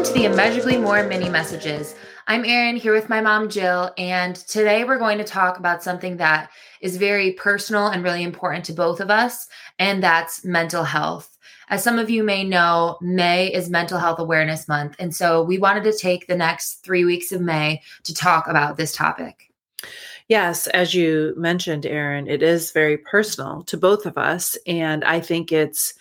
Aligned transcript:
Welcome 0.00 0.14
to 0.14 0.18
the 0.18 0.32
Immeasurably 0.32 0.78
More 0.78 1.02
mini 1.02 1.28
messages. 1.28 1.94
I'm 2.26 2.46
Erin 2.46 2.76
here 2.76 2.94
with 2.94 3.10
my 3.10 3.20
mom, 3.20 3.50
Jill, 3.50 3.92
and 3.98 4.34
today 4.34 4.82
we're 4.82 4.98
going 4.98 5.18
to 5.18 5.24
talk 5.24 5.58
about 5.58 5.82
something 5.82 6.16
that 6.16 6.50
is 6.80 6.96
very 6.96 7.32
personal 7.32 7.88
and 7.88 8.02
really 8.02 8.22
important 8.22 8.64
to 8.64 8.72
both 8.72 9.00
of 9.00 9.10
us, 9.10 9.46
and 9.78 10.02
that's 10.02 10.42
mental 10.42 10.84
health. 10.84 11.36
As 11.68 11.84
some 11.84 11.98
of 11.98 12.08
you 12.08 12.24
may 12.24 12.44
know, 12.44 12.96
May 13.02 13.52
is 13.52 13.68
Mental 13.68 13.98
Health 13.98 14.18
Awareness 14.18 14.66
Month. 14.68 14.96
And 14.98 15.14
so 15.14 15.42
we 15.42 15.58
wanted 15.58 15.84
to 15.84 15.92
take 15.92 16.26
the 16.26 16.34
next 16.34 16.82
three 16.82 17.04
weeks 17.04 17.30
of 17.30 17.42
May 17.42 17.82
to 18.04 18.14
talk 18.14 18.48
about 18.48 18.78
this 18.78 18.92
topic. 18.92 19.52
Yes, 20.28 20.66
as 20.68 20.94
you 20.94 21.34
mentioned, 21.36 21.84
Erin, 21.84 22.26
it 22.26 22.42
is 22.42 22.72
very 22.72 22.96
personal 22.96 23.64
to 23.64 23.76
both 23.76 24.06
of 24.06 24.16
us. 24.16 24.56
And 24.66 25.04
I 25.04 25.20
think 25.20 25.52
it's 25.52 25.92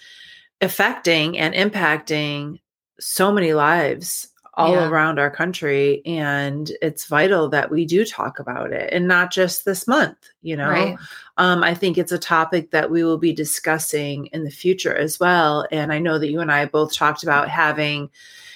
affecting 0.61 1.37
and 1.37 1.53
impacting 1.53 2.59
so 2.99 3.31
many 3.31 3.53
lives 3.53 4.29
all 4.59 4.73
yeah. 4.73 4.89
around 4.89 5.19
our 5.19 5.31
country 5.31 6.01
and 6.05 6.71
it's 6.81 7.05
vital 7.05 7.47
that 7.47 7.71
we 7.71 7.85
do 7.85 8.03
talk 8.03 8.39
about 8.39 8.73
it 8.73 8.91
and 8.91 9.07
not 9.07 9.31
just 9.31 9.63
this 9.63 9.87
month 9.87 10.17
you 10.41 10.55
know 10.55 10.69
right. 10.69 10.97
um, 11.37 11.63
i 11.63 11.73
think 11.73 11.97
it's 11.97 12.11
a 12.11 12.19
topic 12.19 12.71
that 12.71 12.91
we 12.91 13.03
will 13.03 13.17
be 13.17 13.31
discussing 13.31 14.25
in 14.27 14.43
the 14.43 14.51
future 14.51 14.93
as 14.93 15.17
well 15.17 15.65
and 15.71 15.93
i 15.93 15.99
know 15.99 16.19
that 16.19 16.29
you 16.29 16.41
and 16.41 16.51
i 16.51 16.65
both 16.65 16.93
talked 16.93 17.23
about 17.23 17.47
having 17.47 18.09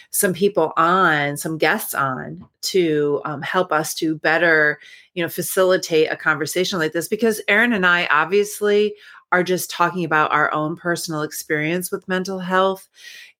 some 0.09 0.33
people 0.33 0.73
on 0.77 1.37
some 1.37 1.57
guests 1.57 1.95
on 1.95 2.45
to 2.61 3.21
um, 3.25 3.41
help 3.41 3.71
us 3.71 3.93
to 3.93 4.15
better 4.17 4.79
you 5.13 5.23
know 5.23 5.29
facilitate 5.29 6.11
a 6.11 6.17
conversation 6.17 6.79
like 6.79 6.91
this 6.91 7.07
because 7.07 7.41
erin 7.47 7.71
and 7.71 7.85
i 7.85 8.07
obviously 8.07 8.93
are 9.31 9.43
just 9.43 9.71
talking 9.71 10.03
about 10.03 10.31
our 10.31 10.53
own 10.53 10.75
personal 10.75 11.21
experience 11.23 11.91
with 11.91 12.07
mental 12.07 12.39
health 12.39 12.87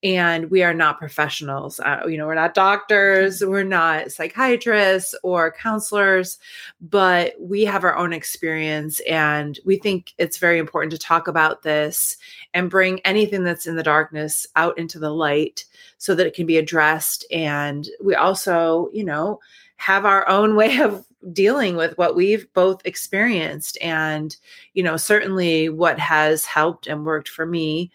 and 0.04 0.52
we 0.52 0.62
are 0.64 0.73
not 0.73 1.00
professionals. 1.00 1.80
Uh, 1.80 2.02
you 2.08 2.18
know 2.18 2.28
we're 2.28 2.36
not 2.36 2.54
doctors 2.54 3.40
mm-hmm. 3.42 3.50
we're 3.50 3.64
not 3.64 4.12
psychiatrists 4.12 5.16
or 5.23 5.52
counselors 5.52 6.38
but 6.82 7.34
we 7.40 7.64
have 7.64 7.84
our 7.84 7.96
own 7.96 8.12
experience 8.12 9.00
and 9.02 9.59
we 9.66 9.78
think 9.78 10.14
it's 10.18 10.38
very 10.38 10.59
important 10.59 10.92
to 10.92 10.98
talk 10.98 11.28
about 11.28 11.64
this 11.64 12.18
and 12.54 12.70
bring 12.70 13.00
anything 13.02 13.44
that's 13.44 13.66
in 13.66 13.76
the 13.76 13.84
darkness 13.84 14.46
out 14.56 14.78
into 14.78 15.00
the 15.00 15.12
light 15.12 15.66
so 15.98 16.14
that 16.14 16.28
it 16.28 16.34
can 16.34 16.46
be 16.46 16.58
addressed. 16.58 17.26
And 17.31 17.88
we 18.04 18.14
also 18.16 18.90
you 18.92 19.06
know 19.06 19.40
have 19.78 20.06
our 20.06 20.28
own 20.28 20.56
way 20.58 20.80
of 20.80 21.06
dealing 21.31 21.78
with 21.78 21.98
what 21.98 22.18
we've 22.18 22.52
both 22.54 22.81
experienced. 22.86 23.78
And 23.81 24.36
you 24.74 24.84
know 24.84 24.98
certainly 24.98 25.70
what 25.70 25.98
has 26.00 26.46
helped 26.46 26.88
and 26.88 27.06
worked 27.06 27.30
for 27.30 27.46
me 27.46 27.92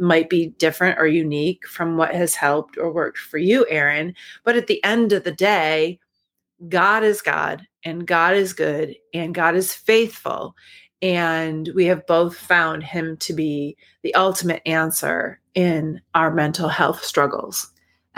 might 0.00 0.30
be 0.30 0.48
different 0.58 0.98
or 0.98 1.06
unique 1.06 1.66
from 1.66 1.96
what 1.96 2.14
has 2.14 2.34
helped 2.34 2.78
or 2.78 2.92
worked 2.92 3.18
for 3.18 3.38
you 3.38 3.66
Erin 3.68 4.14
but 4.44 4.56
at 4.56 4.66
the 4.66 4.82
end 4.84 5.12
of 5.12 5.24
the 5.24 5.32
day 5.32 5.98
God 6.68 7.04
is 7.04 7.22
God 7.22 7.66
and 7.84 8.06
God 8.06 8.34
is 8.34 8.52
good 8.52 8.96
and 9.14 9.34
God 9.34 9.54
is 9.54 9.74
faithful 9.74 10.54
and 11.02 11.70
we 11.74 11.86
have 11.86 12.06
both 12.06 12.36
found 12.36 12.82
him 12.82 13.16
to 13.18 13.32
be 13.32 13.76
the 14.02 14.14
ultimate 14.14 14.62
answer 14.66 15.40
in 15.54 16.00
our 16.14 16.32
mental 16.32 16.68
health 16.68 17.02
struggles 17.02 17.70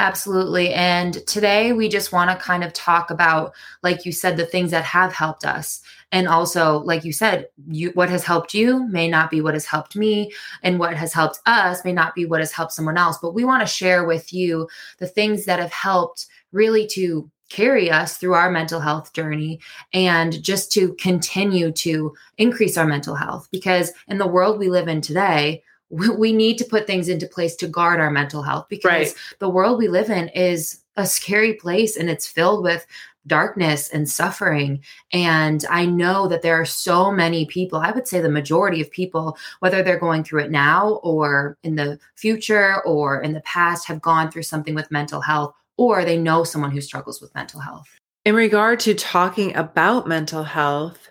Absolutely. 0.02 0.74
And 0.74 1.24
today 1.28 1.72
we 1.72 1.88
just 1.88 2.10
want 2.10 2.28
to 2.28 2.44
kind 2.44 2.64
of 2.64 2.72
talk 2.72 3.12
about, 3.12 3.54
like 3.84 4.04
you 4.04 4.10
said, 4.10 4.36
the 4.36 4.44
things 4.44 4.72
that 4.72 4.82
have 4.82 5.12
helped 5.12 5.44
us. 5.44 5.80
And 6.10 6.26
also, 6.26 6.78
like 6.78 7.04
you 7.04 7.12
said, 7.12 7.46
you, 7.68 7.92
what 7.94 8.10
has 8.10 8.24
helped 8.24 8.52
you 8.52 8.84
may 8.88 9.06
not 9.06 9.30
be 9.30 9.40
what 9.40 9.54
has 9.54 9.64
helped 9.64 9.94
me. 9.94 10.32
And 10.64 10.80
what 10.80 10.96
has 10.96 11.12
helped 11.12 11.38
us 11.46 11.84
may 11.84 11.92
not 11.92 12.16
be 12.16 12.26
what 12.26 12.40
has 12.40 12.50
helped 12.50 12.72
someone 12.72 12.98
else. 12.98 13.16
But 13.22 13.32
we 13.32 13.44
want 13.44 13.60
to 13.60 13.72
share 13.72 14.04
with 14.04 14.32
you 14.32 14.68
the 14.98 15.06
things 15.06 15.44
that 15.44 15.60
have 15.60 15.72
helped 15.72 16.26
really 16.50 16.84
to 16.88 17.30
carry 17.48 17.88
us 17.88 18.16
through 18.16 18.34
our 18.34 18.50
mental 18.50 18.80
health 18.80 19.12
journey 19.12 19.60
and 19.92 20.42
just 20.42 20.72
to 20.72 20.94
continue 20.94 21.70
to 21.70 22.12
increase 22.38 22.76
our 22.76 22.86
mental 22.86 23.14
health. 23.14 23.46
Because 23.52 23.92
in 24.08 24.18
the 24.18 24.26
world 24.26 24.58
we 24.58 24.68
live 24.68 24.88
in 24.88 25.00
today, 25.00 25.62
we 25.92 26.32
need 26.32 26.56
to 26.56 26.64
put 26.64 26.86
things 26.86 27.08
into 27.08 27.26
place 27.26 27.54
to 27.56 27.68
guard 27.68 28.00
our 28.00 28.10
mental 28.10 28.42
health 28.42 28.66
because 28.68 28.90
right. 28.90 29.14
the 29.40 29.48
world 29.48 29.78
we 29.78 29.88
live 29.88 30.08
in 30.08 30.28
is 30.28 30.80
a 30.96 31.06
scary 31.06 31.54
place 31.54 31.96
and 31.96 32.08
it's 32.08 32.26
filled 32.26 32.64
with 32.64 32.86
darkness 33.26 33.88
and 33.90 34.08
suffering. 34.08 34.82
And 35.12 35.64
I 35.70 35.86
know 35.86 36.26
that 36.28 36.42
there 36.42 36.60
are 36.60 36.64
so 36.64 37.12
many 37.12 37.46
people, 37.46 37.78
I 37.78 37.92
would 37.92 38.08
say 38.08 38.20
the 38.20 38.28
majority 38.28 38.80
of 38.80 38.90
people, 38.90 39.36
whether 39.60 39.82
they're 39.82 39.98
going 39.98 40.24
through 40.24 40.44
it 40.44 40.50
now 40.50 41.00
or 41.02 41.56
in 41.62 41.76
the 41.76 41.98
future 42.16 42.82
or 42.84 43.20
in 43.20 43.32
the 43.32 43.42
past, 43.42 43.86
have 43.86 44.00
gone 44.00 44.30
through 44.30 44.42
something 44.44 44.74
with 44.74 44.90
mental 44.90 45.20
health 45.20 45.54
or 45.76 46.04
they 46.04 46.18
know 46.18 46.42
someone 46.42 46.70
who 46.70 46.80
struggles 46.80 47.20
with 47.20 47.34
mental 47.34 47.60
health. 47.60 47.88
In 48.24 48.34
regard 48.34 48.80
to 48.80 48.94
talking 48.94 49.54
about 49.56 50.06
mental 50.06 50.44
health, 50.44 51.10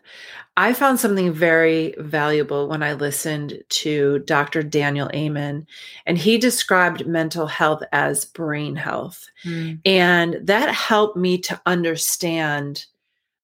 I 0.58 0.74
found 0.74 1.00
something 1.00 1.32
very 1.32 1.96
valuable 1.98 2.68
when 2.68 2.84
I 2.84 2.94
listened 2.94 3.64
to 3.70 4.20
Dr. 4.20 4.64
Daniel 4.64 5.10
Amen, 5.14 5.66
and 6.06 6.18
he 6.18 6.38
described 6.38 7.08
mental 7.08 7.48
health 7.48 7.84
as 7.92 8.26
brain 8.26 8.76
health. 8.76 9.30
Mm. 9.46 9.80
And 9.86 10.40
that 10.44 10.74
helped 10.74 11.16
me 11.16 11.38
to 11.40 11.62
understand 11.66 12.86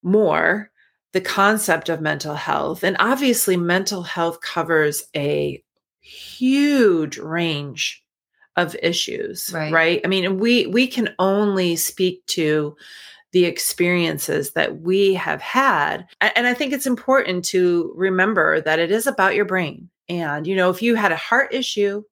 more 0.04 0.70
the 1.14 1.22
concept 1.22 1.90
of 1.90 2.02
mental 2.02 2.36
health. 2.36 2.84
And 2.84 2.98
obviously, 3.00 3.56
mental 3.56 4.04
health 4.04 4.42
covers 4.42 5.04
a 5.16 5.64
huge 6.02 7.18
range 7.18 8.04
of 8.56 8.76
issues 8.82 9.52
right. 9.54 9.72
right 9.72 10.02
i 10.04 10.08
mean 10.08 10.40
we 10.40 10.66
we 10.66 10.88
can 10.88 11.10
only 11.20 11.76
speak 11.76 12.26
to 12.26 12.76
the 13.34 13.46
experiences 13.46 14.52
that 14.52 14.82
we 14.82 15.14
have 15.14 15.42
had. 15.42 16.08
And 16.22 16.48
I 16.48 16.54
think 16.54 16.74
it's 16.74 16.88
important 16.88 17.44
to 17.46 17.94
remember 17.96 18.62
that 18.62 18.80
it 18.80 18.92
is 18.92 19.06
about 19.08 19.36
your 19.36 19.46
brain. 19.46 19.90
And, 20.10 20.48
you 20.48 20.56
know, 20.56 20.70
if 20.70 20.82
you 20.82 20.96
had 20.96 21.12
a 21.12 21.18
heart 21.18 21.54
issue, 21.54 22.04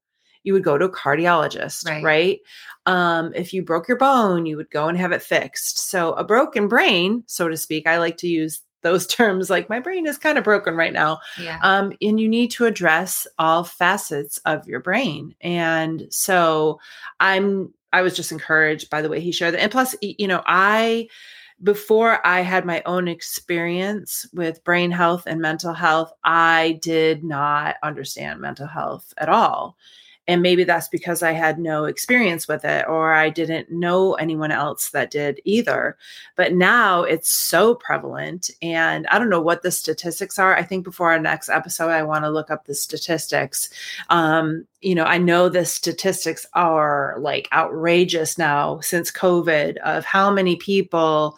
you 0.44 0.54
would 0.54 0.64
go 0.64 0.78
to 0.78 0.86
a 0.86 0.92
cardiologist, 0.92 1.88
right? 1.88 2.04
right? 2.04 2.40
Um, 2.86 3.34
if 3.34 3.54
you 3.54 3.64
broke 3.64 3.88
your 3.88 3.98
bone, 3.98 4.46
you 4.46 4.58
would 4.58 4.70
go 4.70 4.88
and 4.88 4.98
have 4.98 5.12
it 5.12 5.24
fixed. 5.24 5.80
So, 5.80 6.14
a 6.14 6.24
broken 6.24 6.68
brain, 6.68 7.24
so 7.26 7.48
to 7.48 7.58
speak, 7.58 7.88
I 7.88 7.98
like 7.98 8.18
to 8.18 8.28
use 8.28 8.62
those 8.84 9.08
terms 9.16 9.50
like 9.50 9.70
my 9.70 9.80
brain 9.80 10.06
is 10.06 10.20
kind 10.20 10.38
of 10.38 10.44
broken 10.44 10.76
right 10.76 10.94
now. 10.94 11.20
Yeah. 11.42 11.60
Um, 11.64 11.94
and 12.02 12.20
you 12.20 12.30
need 12.30 12.52
to 12.52 12.66
address 12.66 13.26
all 13.40 13.64
facets 13.64 14.38
of 14.46 14.68
your 14.68 14.82
brain. 14.82 15.34
And 15.42 16.04
so, 16.12 16.80
I'm 17.20 17.74
I 17.96 18.02
was 18.02 18.14
just 18.14 18.34
encouraged 18.34 18.90
by 18.90 19.02
the 19.02 19.08
way 19.08 19.22
he 19.22 19.32
shared 19.32 19.54
that. 19.54 19.62
And 19.62 19.72
plus, 19.72 19.96
you 20.02 20.28
know, 20.28 20.44
I 20.46 21.08
before 21.64 22.20
I 22.28 22.42
had 22.42 22.66
my 22.66 22.84
own 22.86 23.08
experience 23.08 24.26
with 24.34 24.66
brain 24.66 24.92
health 24.92 25.24
and 25.26 25.40
mental 25.40 25.74
health, 25.74 26.12
I 26.22 26.78
did 26.82 27.24
not 27.24 27.78
understand 27.82 28.42
mental 28.42 28.68
health 28.68 29.14
at 29.18 29.30
all. 29.30 29.78
And 30.28 30.42
maybe 30.42 30.64
that's 30.64 30.88
because 30.88 31.22
I 31.22 31.34
had 31.34 31.60
no 31.60 31.86
experience 31.86 32.48
with 32.48 32.66
it 32.66 32.86
or 32.88 33.14
I 33.14 33.30
didn't 33.30 33.72
know 33.72 34.16
anyone 34.16 34.52
else 34.52 34.90
that 34.90 35.12
did 35.12 35.40
either. 35.46 35.98
But 36.36 36.54
now 36.54 37.04
it's 37.04 37.30
so 37.30 37.76
prevalent. 37.76 38.50
And 38.62 39.06
I 39.08 39.20
don't 39.20 39.30
know 39.30 39.42
what 39.42 39.62
the 39.62 39.72
statistics 39.72 40.40
are. 40.40 40.56
I 40.56 40.64
think 40.64 40.84
before 40.84 41.12
our 41.12 41.20
next 41.20 41.50
episode, 41.50 41.90
I 41.90 42.02
want 42.04 42.26
to 42.26 42.32
look 42.32 42.50
up 42.50 42.66
the 42.66 42.74
statistics. 42.74 43.70
Um, 44.10 44.66
you 44.82 44.96
know, 44.96 45.04
I 45.04 45.20
know 45.20 45.48
the 45.48 45.66
statistics 45.66 46.46
are 46.54 47.18
like 47.20 47.48
outrageous 47.54 48.38
now 48.38 48.80
since 48.80 49.12
COVID 49.12 49.78
of 49.78 50.06
how 50.06 50.32
many 50.32 50.56
people 50.56 51.38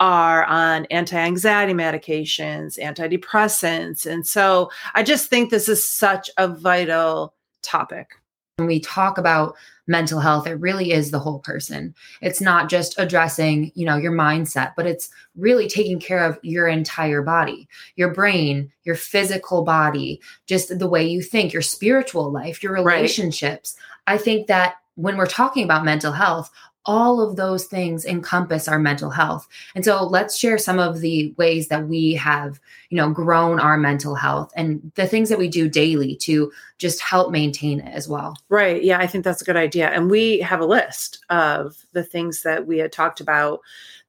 are 0.00 0.44
on 0.46 0.86
anti 0.86 1.16
anxiety 1.16 1.74
medications, 1.74 2.78
antidepressants. 2.78 4.04
And 4.04 4.26
so 4.26 4.70
I 4.94 5.02
just 5.02 5.28
think 5.28 5.50
this 5.50 5.68
is 5.68 5.88
such 5.88 6.30
a 6.38 6.48
vital 6.48 7.34
topic 7.62 8.16
when 8.56 8.68
we 8.68 8.80
talk 8.80 9.18
about 9.18 9.56
mental 9.86 10.20
health 10.20 10.46
it 10.46 10.54
really 10.54 10.92
is 10.92 11.10
the 11.10 11.18
whole 11.18 11.40
person 11.40 11.94
it's 12.20 12.40
not 12.40 12.70
just 12.70 12.94
addressing 12.98 13.72
you 13.74 13.84
know 13.84 13.96
your 13.96 14.12
mindset 14.12 14.72
but 14.76 14.86
it's 14.86 15.10
really 15.34 15.68
taking 15.68 15.98
care 15.98 16.24
of 16.24 16.38
your 16.42 16.68
entire 16.68 17.22
body 17.22 17.68
your 17.96 18.12
brain 18.12 18.70
your 18.84 18.94
physical 18.94 19.64
body 19.64 20.20
just 20.46 20.78
the 20.78 20.88
way 20.88 21.04
you 21.04 21.20
think 21.20 21.52
your 21.52 21.62
spiritual 21.62 22.30
life 22.30 22.62
your 22.62 22.72
relationships 22.72 23.74
right. 24.06 24.14
i 24.14 24.18
think 24.18 24.46
that 24.46 24.76
when 24.94 25.16
we're 25.16 25.26
talking 25.26 25.64
about 25.64 25.84
mental 25.84 26.12
health 26.12 26.50
all 26.84 27.20
of 27.20 27.36
those 27.36 27.64
things 27.64 28.04
encompass 28.04 28.68
our 28.68 28.78
mental 28.78 29.10
health 29.10 29.46
and 29.74 29.84
so 29.84 30.04
let's 30.04 30.36
share 30.36 30.58
some 30.58 30.78
of 30.78 31.00
the 31.00 31.32
ways 31.38 31.68
that 31.68 31.86
we 31.86 32.14
have 32.14 32.60
you 32.90 32.96
know 32.96 33.10
grown 33.10 33.60
our 33.60 33.76
mental 33.76 34.14
health 34.14 34.52
and 34.56 34.92
the 34.94 35.06
things 35.06 35.28
that 35.28 35.38
we 35.38 35.48
do 35.48 35.68
daily 35.68 36.16
to 36.16 36.50
just 36.78 37.00
help 37.00 37.30
maintain 37.30 37.80
it 37.80 37.94
as 37.94 38.08
well 38.08 38.36
right 38.48 38.82
yeah 38.82 38.98
i 38.98 39.06
think 39.06 39.24
that's 39.24 39.42
a 39.42 39.44
good 39.44 39.56
idea 39.56 39.88
and 39.90 40.10
we 40.10 40.38
have 40.40 40.60
a 40.60 40.66
list 40.66 41.24
of 41.30 41.76
the 41.92 42.02
things 42.02 42.42
that 42.42 42.66
we 42.66 42.78
had 42.78 42.92
talked 42.92 43.20
about 43.20 43.60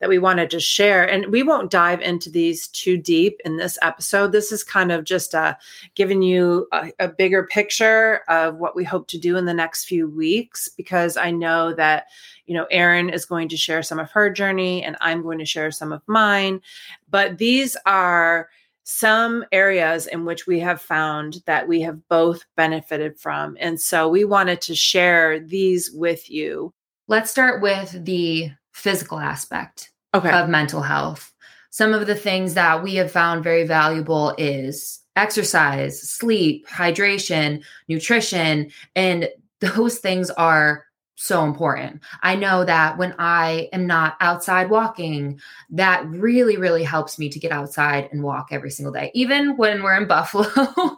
that 0.04 0.10
we 0.10 0.20
wanted 0.20 0.50
to 0.50 0.60
share. 0.60 1.10
And 1.10 1.28
we 1.28 1.44
won't 1.44 1.72
dive 1.72 2.02
into 2.02 2.30
these 2.30 2.68
too 2.68 2.98
deep 2.98 3.40
in 3.46 3.56
this 3.56 3.80
episode. 3.82 4.34
This 4.34 4.52
is 4.52 4.62
kind 4.62 4.92
of 4.92 5.06
just 5.06 5.34
uh, 5.34 5.56
giving 5.96 6.22
you 6.22 6.68
a, 6.74 6.92
a 7.00 7.08
bigger 7.08 7.44
picture 7.44 8.20
of 8.28 8.58
what 8.58 8.76
we 8.76 8.84
hope 8.84 9.08
to 9.08 9.18
do 9.18 9.38
in 9.38 9.46
the 9.46 9.54
next 9.54 9.86
few 9.86 10.10
weeks, 10.10 10.68
because 10.68 11.16
I 11.16 11.32
know 11.32 11.74
that 11.76 12.08
you 12.46 12.54
know, 12.54 12.66
Erin 12.66 13.10
is 13.10 13.26
going 13.26 13.50
to 13.50 13.58
share 13.58 13.84
some 13.84 14.00
of 14.00 14.12
her 14.12 14.30
journey 14.30 14.84
and 14.84 14.98
I'm 15.02 15.22
going 15.22 15.40
to 15.40 15.46
share 15.46 15.72
some 15.72 15.92
of 15.92 16.02
mine. 16.08 16.62
But 17.10 17.38
these 17.38 17.78
are 17.86 18.50
some 18.84 19.46
areas 19.52 20.08
in 20.08 20.26
which 20.26 20.46
we 20.46 20.60
have 20.60 20.82
found 20.82 21.42
that 21.46 21.68
we 21.68 21.82
have 21.82 22.08
both 22.10 22.44
benefited 22.56 23.18
from. 23.18 23.56
And 23.60 23.80
so 23.80 24.10
we 24.10 24.26
wanted 24.26 24.62
to 24.62 24.76
share 24.76 25.40
these 25.40 25.90
with 25.92 26.30
you. 26.30 26.74
Let's 27.08 27.32
start 27.32 27.62
with 27.62 28.04
the 28.04 28.52
physical 28.74 29.20
aspect 29.20 29.92
okay. 30.14 30.32
of 30.32 30.50
mental 30.50 30.82
health. 30.82 31.34
Some 31.70 31.94
of 31.94 32.08
the 32.08 32.16
things 32.16 32.54
that 32.54 32.84
we 32.84 32.96
have 32.96 33.12
found 33.12 33.44
very 33.44 33.66
valuable 33.66 34.36
is 34.38 35.00
exercise, 35.16 36.02
sleep, 36.02 36.68
hydration, 36.68 37.64
nutrition, 37.88 38.72
and 38.96 39.30
those 39.60 40.00
things 40.00 40.30
are 40.32 40.86
so 41.24 41.46
important. 41.46 42.02
I 42.22 42.36
know 42.36 42.66
that 42.66 42.98
when 42.98 43.16
I 43.18 43.70
am 43.72 43.88
not 43.88 44.18
outside 44.20 44.70
walking, 44.70 45.40
that 45.70 46.06
really, 46.10 46.58
really 46.58 46.84
helps 46.84 47.18
me 47.18 47.30
to 47.30 47.40
get 47.40 47.54
outside 47.54 48.10
and 48.12 48.24
walk 48.24 48.50
every 48.52 48.70
single 48.70 48.92
day. 48.92 49.10
Even 49.14 49.56
when 49.56 49.84
we're 49.84 49.96
in 49.96 50.08
Buffalo, 50.14 50.46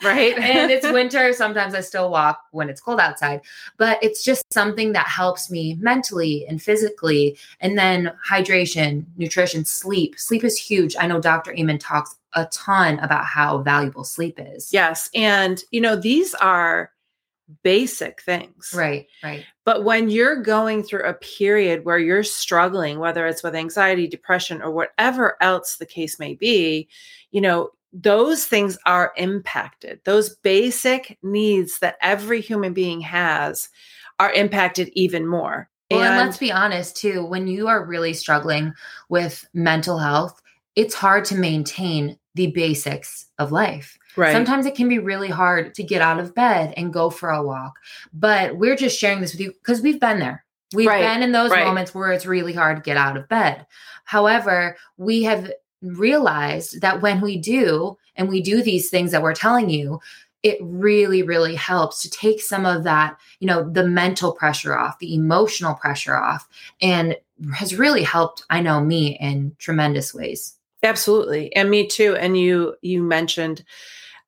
right? 0.04 0.36
and 0.40 0.72
it's 0.72 0.92
winter, 0.92 1.32
sometimes 1.32 1.76
I 1.76 1.82
still 1.82 2.10
walk 2.10 2.42
when 2.52 2.70
it's 2.70 2.82
cold 2.82 3.00
outside, 3.00 3.42
but 3.78 4.00
it's 4.02 4.24
just 4.24 4.52
something 4.52 4.94
that 4.94 5.08
helps 5.08 5.52
me 5.52 5.76
mentally 5.80 6.46
and 6.48 6.60
physically. 6.60 7.38
And 7.60 7.78
then 7.78 8.12
hydration, 8.28 9.06
nutrition, 9.18 9.64
sleep. 9.64 10.18
Sleep 10.18 10.44
is 10.44 10.58
huge. 10.58 10.96
I 11.00 11.06
know 11.06 11.22
Dr. 11.22 11.54
Amen 11.54 11.78
talks 11.78 12.16
a 12.34 12.46
ton 12.46 13.00
about 13.00 13.26
how 13.26 13.60
valuable 13.60 14.04
sleep 14.04 14.40
is. 14.40 14.74
Yes. 14.74 15.10
And, 15.14 15.64
you 15.72 15.80
know, 15.80 15.96
these 15.96 16.34
are 16.36 16.92
basic 17.64 18.22
things. 18.22 18.74
Right, 18.76 19.08
right. 19.24 19.46
But 19.64 19.84
when 19.84 20.10
you're 20.10 20.42
going 20.42 20.84
through 20.84 21.04
a 21.04 21.14
period 21.14 21.86
where 21.86 22.00
you're 22.00 22.24
struggling, 22.24 23.00
whether 23.00 23.28
it's 23.28 23.44
with 23.44 23.56
anxiety, 23.56 24.08
depression, 24.08 24.62
or 24.62 24.72
whatever 24.72 25.38
else 25.42 25.78
the 25.78 25.86
case 25.86 26.20
may 26.20 26.36
be, 26.36 26.88
you 27.32 27.42
know, 27.42 27.72
those 27.94 28.46
things 28.46 28.78
are 28.86 29.14
impacted. 29.16 30.02
Those 30.04 30.36
basic 30.38 31.18
needs 31.24 31.80
that 31.80 31.98
every 32.02 32.42
human 32.42 32.74
being 32.74 33.00
has 33.02 33.70
are 34.20 34.34
impacted 34.34 34.90
even 34.94 35.28
more. 35.28 35.70
Well, 35.92 36.02
and, 36.02 36.10
and 36.10 36.26
let's 36.26 36.38
be 36.38 36.52
honest 36.52 36.98
too, 36.98 37.24
when 37.26 37.48
you 37.48 37.68
are 37.68 37.86
really 37.86 38.14
struggling 38.14 38.74
with 39.10 39.48
mental 39.54 39.98
health, 40.00 40.42
it's 40.76 40.96
hard 40.96 41.26
to 41.26 41.36
maintain 41.36 42.18
the 42.34 42.48
basics 42.48 43.28
of 43.40 43.52
life. 43.52 43.98
Right. 44.16 44.32
Sometimes 44.32 44.66
it 44.66 44.76
can 44.76 44.88
be 44.88 45.00
really 45.00 45.30
hard 45.30 45.76
to 45.76 45.84
get 45.84 46.02
out 46.02 46.20
of 46.20 46.34
bed 46.34 46.74
and 46.78 46.94
go 46.94 47.10
for 47.10 47.30
a 47.30 47.44
walk. 47.44 47.74
But 48.14 48.58
we're 48.58 48.76
just 48.76 48.98
sharing 48.98 49.22
this 49.22 49.34
with 49.34 49.42
you 49.42 49.52
because 49.52 49.82
we've 49.82 50.00
been 50.00 50.20
there. 50.20 50.46
We've 50.74 50.88
right. 50.88 51.02
been 51.02 51.24
in 51.24 51.32
those 51.32 51.52
right. 51.52 51.66
moments 51.66 51.94
where 51.94 52.12
it's 52.12 52.26
really 52.26 52.54
hard 52.54 52.78
to 52.78 52.82
get 52.82 52.98
out 52.98 53.18
of 53.18 53.28
bed. 53.30 53.66
However, 54.04 54.78
we 54.98 55.24
have 55.24 55.52
realized 55.82 56.82
that 56.82 57.02
when 57.02 57.22
we 57.22 57.38
do, 57.38 57.98
and 58.16 58.30
we 58.30 58.42
do 58.42 58.62
these 58.62 58.90
things 58.90 59.12
that 59.12 59.22
we're 59.22 59.36
telling 59.36 59.70
you, 59.70 60.00
it 60.44 60.58
really, 60.62 61.24
really 61.24 61.56
helps 61.56 62.02
to 62.04 62.10
take 62.10 62.40
some 62.40 62.66
of 62.66 62.84
that, 62.84 63.18
you 63.40 63.48
know, 63.48 63.68
the 63.70 63.88
mental 63.88 64.32
pressure 64.32 64.78
off, 64.78 65.00
the 65.00 65.16
emotional 65.16 65.74
pressure 65.74 66.16
off, 66.16 66.48
and 66.82 67.16
has 67.54 67.76
really 67.76 68.04
helped, 68.04 68.44
I 68.50 68.62
know, 68.62 68.80
me 68.80 69.18
in 69.20 69.56
tremendous 69.58 70.14
ways. 70.14 70.56
Absolutely. 70.84 71.54
And 71.56 71.72
me 71.72 71.88
too. 71.88 72.16
And 72.16 72.38
you 72.40 72.76
you 72.82 73.02
mentioned 73.02 73.64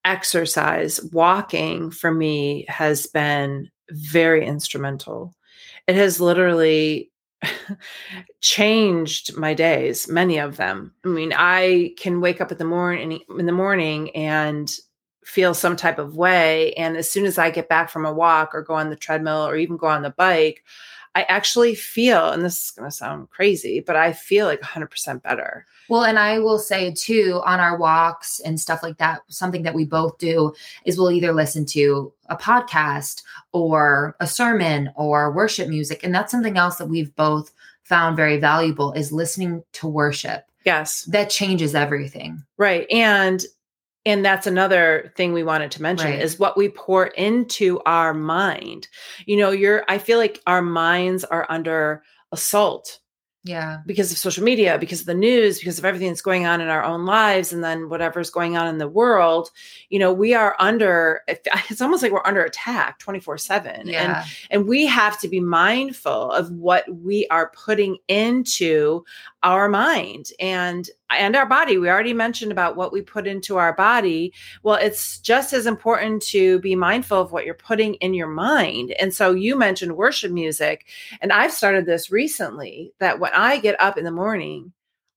exercise, 0.05 1.01
walking 1.11 1.91
for 1.91 2.11
me 2.11 2.65
has 2.67 3.07
been 3.07 3.69
very 3.91 4.45
instrumental. 4.45 5.33
It 5.87 5.95
has 5.95 6.19
literally 6.19 7.11
changed 8.41 9.35
my 9.37 9.53
days, 9.53 10.07
many 10.07 10.37
of 10.37 10.57
them. 10.57 10.93
I 11.05 11.07
mean, 11.09 11.33
I 11.35 11.93
can 11.97 12.21
wake 12.21 12.41
up 12.41 12.51
in 12.51 12.57
the 12.57 12.65
morning 12.65 13.19
in 13.37 13.45
the 13.45 13.51
morning 13.51 14.15
and 14.15 14.73
feel 15.23 15.53
some 15.53 15.75
type 15.75 15.99
of 15.99 16.15
way 16.15 16.73
and 16.75 16.95
as 16.95 17.11
soon 17.11 17.25
as 17.25 17.37
I 17.37 17.51
get 17.51 17.67
back 17.67 17.89
from 17.89 18.05
a 18.05 18.13
walk 18.13 18.55
or 18.55 18.61
go 18.61 18.75
on 18.75 18.89
the 18.89 18.95
treadmill 18.95 19.45
or 19.45 19.57
even 19.57 19.75
go 19.75 19.87
on 19.87 20.01
the 20.01 20.09
bike, 20.11 20.63
I 21.15 21.23
actually 21.23 21.75
feel, 21.75 22.29
and 22.29 22.45
this 22.45 22.65
is 22.65 22.71
going 22.71 22.89
to 22.89 22.95
sound 22.95 23.29
crazy, 23.29 23.79
but 23.79 23.95
I 23.95 24.13
feel 24.13 24.45
like 24.45 24.61
100% 24.61 25.21
better. 25.23 25.65
Well, 25.89 26.03
and 26.03 26.19
I 26.19 26.39
will 26.39 26.59
say 26.59 26.93
too, 26.93 27.41
on 27.45 27.59
our 27.59 27.77
walks 27.77 28.39
and 28.39 28.59
stuff 28.59 28.83
like 28.83 28.97
that, 28.97 29.21
something 29.27 29.63
that 29.63 29.73
we 29.73 29.85
both 29.85 30.17
do 30.17 30.53
is 30.85 30.97
we'll 30.97 31.11
either 31.11 31.33
listen 31.33 31.65
to 31.67 32.13
a 32.29 32.35
podcast 32.35 33.23
or 33.51 34.15
a 34.19 34.27
sermon 34.27 34.91
or 34.95 35.31
worship 35.31 35.69
music. 35.69 36.03
And 36.03 36.13
that's 36.13 36.31
something 36.31 36.57
else 36.57 36.77
that 36.77 36.89
we've 36.89 37.15
both 37.15 37.51
found 37.83 38.17
very 38.17 38.37
valuable 38.37 38.91
is 38.93 39.11
listening 39.11 39.63
to 39.73 39.87
worship. 39.87 40.43
Yes. 40.65 41.03
That 41.03 41.29
changes 41.29 41.73
everything. 41.73 42.43
Right. 42.57 42.85
And 42.91 43.45
and 44.05 44.23
that's 44.23 44.47
another 44.47 45.11
thing 45.17 45.33
we 45.33 45.43
wanted 45.43 45.69
to 45.71 45.81
mention 45.81 46.11
right. 46.11 46.21
is 46.21 46.39
what 46.39 46.55
we 46.55 46.69
pour 46.69 47.07
into 47.07 47.81
our 47.85 48.13
mind 48.13 48.87
you 49.25 49.35
know 49.35 49.51
you're 49.51 49.83
i 49.89 49.97
feel 49.97 50.17
like 50.17 50.41
our 50.47 50.61
minds 50.61 51.25
are 51.25 51.45
under 51.49 52.01
assault 52.31 52.99
yeah 53.47 53.81
because 53.85 54.11
of 54.11 54.17
social 54.17 54.43
media 54.43 54.77
because 54.77 54.99
of 54.99 55.05
the 55.05 55.13
news 55.13 55.59
because 55.59 55.79
of 55.79 55.85
everything 55.85 56.09
that's 56.09 56.21
going 56.21 56.45
on 56.45 56.61
in 56.61 56.67
our 56.67 56.83
own 56.83 57.05
lives 57.05 57.53
and 57.53 57.63
then 57.63 57.89
whatever's 57.89 58.29
going 58.29 58.57
on 58.57 58.67
in 58.67 58.77
the 58.77 58.87
world 58.87 59.49
you 59.89 59.97
know 59.97 60.11
we 60.11 60.33
are 60.33 60.55
under 60.59 61.21
it's 61.27 61.81
almost 61.81 62.03
like 62.03 62.11
we're 62.11 62.25
under 62.25 62.43
attack 62.43 62.99
24 62.99 63.37
7 63.37 63.87
yeah. 63.87 64.01
and 64.01 64.31
and 64.51 64.67
we 64.67 64.85
have 64.85 65.19
to 65.19 65.27
be 65.27 65.39
mindful 65.39 66.31
of 66.31 66.51
what 66.51 66.83
we 67.01 67.27
are 67.27 67.51
putting 67.55 67.97
into 68.07 69.03
our 69.47 69.69
mind 69.69 70.29
and 70.41 70.89
and 71.09 71.37
our 71.37 71.45
body. 71.45 71.77
We 71.77 71.89
already 71.89 72.13
mentioned 72.13 72.51
about 72.51 72.75
what 72.75 72.91
we 72.91 73.01
put 73.01 73.25
into 73.25 73.55
our 73.55 73.73
body. 73.73 74.33
Well 74.61 74.75
it's 74.75 75.19
just 75.19 75.53
as 75.53 75.65
important 75.65 76.21
to 76.23 76.59
be 76.59 76.75
mindful 76.75 77.21
of 77.21 77.31
what 77.31 77.45
you're 77.45 77.53
putting 77.53 77.93
in 77.95 78.13
your 78.13 78.27
mind. 78.27 78.91
And 78.99 79.13
so 79.13 79.31
you 79.31 79.55
mentioned 79.55 79.95
worship 79.95 80.33
music 80.33 80.87
and 81.21 81.31
i've 81.31 81.53
started 81.53 81.85
this 81.85 82.11
recently 82.11 82.91
that 82.99 83.19
when 83.19 83.31
i 83.33 83.57
get 83.57 83.79
up 83.79 83.97
in 83.97 84.03
the 84.03 84.11
morning 84.11 84.73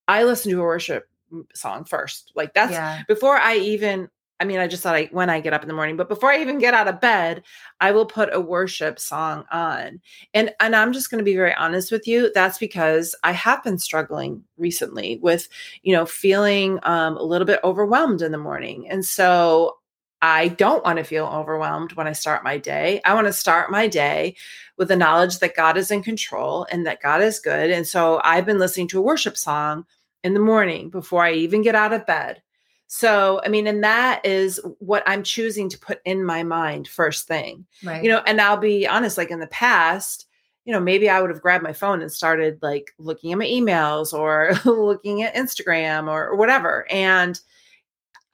i 0.06 0.22
listen 0.22 0.52
to 0.52 0.60
a 0.60 0.64
worship 0.64 1.08
song 1.54 1.84
first. 1.84 2.32
Like 2.36 2.54
that's 2.54 2.72
yeah. 2.72 3.02
before 3.08 3.36
i 3.36 3.56
even 3.56 4.08
I 4.40 4.44
mean, 4.44 4.58
I 4.58 4.66
just 4.66 4.82
thought 4.82 4.96
I 4.96 5.08
when 5.12 5.28
I 5.28 5.40
get 5.40 5.52
up 5.52 5.62
in 5.62 5.68
the 5.68 5.74
morning, 5.74 5.96
but 5.96 6.08
before 6.08 6.30
I 6.32 6.40
even 6.40 6.58
get 6.58 6.74
out 6.74 6.88
of 6.88 7.00
bed, 7.00 7.42
I 7.80 7.92
will 7.92 8.06
put 8.06 8.34
a 8.34 8.40
worship 8.40 8.98
song 8.98 9.44
on. 9.52 10.00
And 10.32 10.52
and 10.58 10.74
I'm 10.74 10.92
just 10.92 11.10
going 11.10 11.18
to 11.18 11.24
be 11.24 11.36
very 11.36 11.54
honest 11.54 11.92
with 11.92 12.08
you, 12.08 12.32
that's 12.34 12.58
because 12.58 13.14
I 13.22 13.32
have 13.32 13.62
been 13.62 13.78
struggling 13.78 14.42
recently 14.56 15.18
with, 15.22 15.48
you 15.82 15.94
know, 15.94 16.06
feeling 16.06 16.78
um, 16.84 17.16
a 17.18 17.22
little 17.22 17.46
bit 17.46 17.60
overwhelmed 17.62 18.22
in 18.22 18.32
the 18.32 18.38
morning. 18.38 18.88
And 18.88 19.04
so 19.04 19.76
I 20.22 20.48
don't 20.48 20.84
want 20.84 20.98
to 20.98 21.04
feel 21.04 21.26
overwhelmed 21.26 21.92
when 21.92 22.06
I 22.06 22.12
start 22.12 22.44
my 22.44 22.58
day. 22.58 23.00
I 23.04 23.14
want 23.14 23.26
to 23.26 23.32
start 23.32 23.70
my 23.70 23.88
day 23.88 24.36
with 24.76 24.88
the 24.88 24.96
knowledge 24.96 25.38
that 25.38 25.56
God 25.56 25.76
is 25.76 25.90
in 25.90 26.02
control 26.02 26.66
and 26.70 26.86
that 26.86 27.02
God 27.02 27.22
is 27.22 27.40
good. 27.40 27.70
And 27.70 27.86
so 27.86 28.20
I've 28.24 28.46
been 28.46 28.58
listening 28.58 28.88
to 28.88 28.98
a 28.98 29.02
worship 29.02 29.36
song 29.36 29.86
in 30.22 30.34
the 30.34 30.40
morning 30.40 30.90
before 30.90 31.24
I 31.24 31.32
even 31.32 31.62
get 31.62 31.74
out 31.74 31.92
of 31.92 32.06
bed 32.06 32.42
so, 32.92 33.40
I 33.44 33.48
mean, 33.48 33.68
and 33.68 33.84
that 33.84 34.26
is 34.26 34.60
what 34.80 35.04
I'm 35.06 35.22
choosing 35.22 35.68
to 35.68 35.78
put 35.78 36.00
in 36.04 36.24
my 36.24 36.42
mind 36.42 36.88
first 36.88 37.28
thing. 37.28 37.64
Right. 37.84 38.02
You 38.02 38.10
know, 38.10 38.20
and 38.26 38.40
I'll 38.40 38.56
be 38.56 38.84
honest, 38.84 39.16
like 39.16 39.30
in 39.30 39.38
the 39.38 39.46
past, 39.46 40.26
you 40.64 40.72
know, 40.72 40.80
maybe 40.80 41.08
I 41.08 41.20
would 41.20 41.30
have 41.30 41.40
grabbed 41.40 41.62
my 41.62 41.72
phone 41.72 42.02
and 42.02 42.10
started 42.10 42.58
like 42.62 42.92
looking 42.98 43.30
at 43.30 43.38
my 43.38 43.46
emails 43.46 44.12
or 44.12 44.54
looking 44.68 45.22
at 45.22 45.36
Instagram 45.36 46.08
or, 46.08 46.30
or 46.30 46.36
whatever. 46.36 46.84
And 46.90 47.38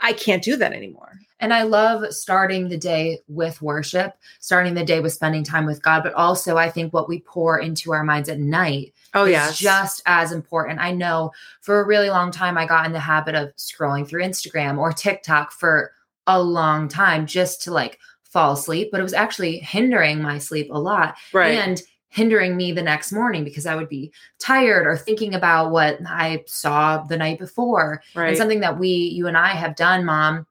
I 0.00 0.14
can't 0.14 0.42
do 0.42 0.56
that 0.56 0.72
anymore. 0.72 1.20
And 1.38 1.52
I 1.52 1.64
love 1.64 2.10
starting 2.14 2.70
the 2.70 2.78
day 2.78 3.18
with 3.28 3.60
worship, 3.60 4.14
starting 4.40 4.72
the 4.72 4.86
day 4.86 5.00
with 5.00 5.12
spending 5.12 5.44
time 5.44 5.66
with 5.66 5.82
God, 5.82 6.02
but 6.02 6.14
also 6.14 6.56
I 6.56 6.70
think 6.70 6.94
what 6.94 7.10
we 7.10 7.20
pour 7.20 7.58
into 7.58 7.92
our 7.92 8.04
minds 8.04 8.30
at 8.30 8.38
night 8.38 8.94
oh 9.16 9.24
yeah 9.24 9.50
just 9.52 10.02
as 10.06 10.32
important. 10.32 10.80
I 10.80 10.92
know 10.92 11.32
for 11.62 11.80
a 11.80 11.86
really 11.86 12.10
long 12.10 12.30
time 12.30 12.56
i 12.56 12.66
got 12.66 12.86
in 12.86 12.92
the 12.92 13.00
habit 13.00 13.34
of 13.34 13.54
scrolling 13.56 14.06
through 14.06 14.22
instagram 14.22 14.78
or 14.78 14.92
tiktok 14.92 15.52
for 15.52 15.92
a 16.26 16.40
long 16.40 16.88
time 16.88 17.26
just 17.26 17.62
to 17.62 17.72
like 17.72 17.98
fall 18.24 18.52
asleep 18.52 18.88
but 18.90 19.00
it 19.00 19.02
was 19.02 19.12
actually 19.12 19.58
hindering 19.58 20.22
my 20.22 20.38
sleep 20.38 20.68
a 20.70 20.78
lot 20.78 21.16
right. 21.32 21.56
and 21.58 21.82
hindering 22.08 22.56
me 22.56 22.72
the 22.72 22.82
next 22.82 23.12
morning 23.12 23.44
because 23.44 23.66
i 23.66 23.74
would 23.74 23.88
be 23.88 24.12
tired 24.38 24.86
or 24.86 24.96
thinking 24.96 25.34
about 25.34 25.70
what 25.70 25.98
i 26.06 26.42
saw 26.46 26.98
the 26.98 27.16
night 27.16 27.38
before. 27.38 28.02
Right. 28.14 28.28
and 28.28 28.36
something 28.36 28.60
that 28.60 28.78
we 28.78 28.88
you 28.88 29.26
and 29.26 29.36
i 29.36 29.48
have 29.48 29.76
done 29.76 30.04
mom 30.04 30.46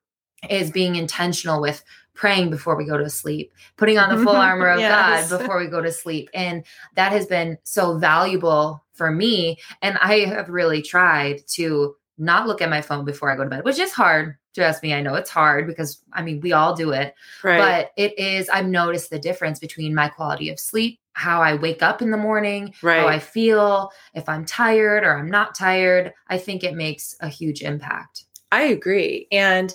is 0.50 0.70
being 0.70 0.96
intentional 0.96 1.62
with 1.62 1.84
praying 2.16 2.50
before 2.50 2.76
we 2.76 2.86
go 2.86 2.98
to 2.98 3.10
sleep, 3.10 3.54
putting 3.78 3.98
on 4.00 4.18
the 4.18 4.24
full 4.24 4.36
armor 4.36 4.70
of 4.70 4.80
yes. 4.80 5.30
God 5.30 5.38
before 5.38 5.60
we 5.60 5.68
go 5.68 5.82
to 5.82 5.92
sleep. 5.92 6.30
And 6.34 6.64
that 6.96 7.12
has 7.12 7.28
been 7.28 7.58
so 7.64 7.98
valuable 7.98 8.84
for 8.94 9.12
me. 9.12 9.60
And 9.82 9.98
I 10.02 10.20
have 10.22 10.50
really 10.50 10.82
tried 10.82 11.46
to 11.50 11.96
not 12.18 12.48
look 12.48 12.62
at 12.62 12.70
my 12.70 12.82
phone 12.82 13.06
before 13.06 13.30
I 13.30 13.36
go 13.36 13.44
to 13.44 13.50
bed, 13.50 13.66
which 13.66 13.80
is 13.80 13.92
hard. 13.92 14.38
Trust 14.56 14.82
me, 14.82 14.94
I 14.94 15.02
know 15.02 15.16
it's 15.16 15.30
hard 15.30 15.68
because 15.68 16.02
I 16.14 16.22
mean, 16.22 16.40
we 16.40 16.54
all 16.54 16.74
do 16.74 16.92
it. 16.92 17.14
Right. 17.44 17.58
But 17.58 17.92
it 18.02 18.18
is, 18.18 18.48
I've 18.48 18.68
noticed 18.68 19.10
the 19.10 19.20
difference 19.20 19.60
between 19.60 19.94
my 19.94 20.08
quality 20.08 20.50
of 20.50 20.62
sleep, 20.62 20.98
how 21.12 21.42
I 21.42 21.56
wake 21.56 21.84
up 21.84 22.02
in 22.02 22.12
the 22.12 22.18
morning, 22.18 22.74
right. 22.82 23.02
how 23.02 23.08
I 23.08 23.20
feel, 23.20 23.92
if 24.14 24.30
I'm 24.30 24.46
tired 24.46 25.04
or 25.04 25.18
I'm 25.18 25.30
not 25.30 25.56
tired. 25.56 26.14
I 26.30 26.38
think 26.38 26.64
it 26.64 26.74
makes 26.74 27.18
a 27.20 27.28
huge 27.28 27.62
impact. 27.64 28.24
I 28.54 28.64
agree. 28.64 29.28
And 29.34 29.74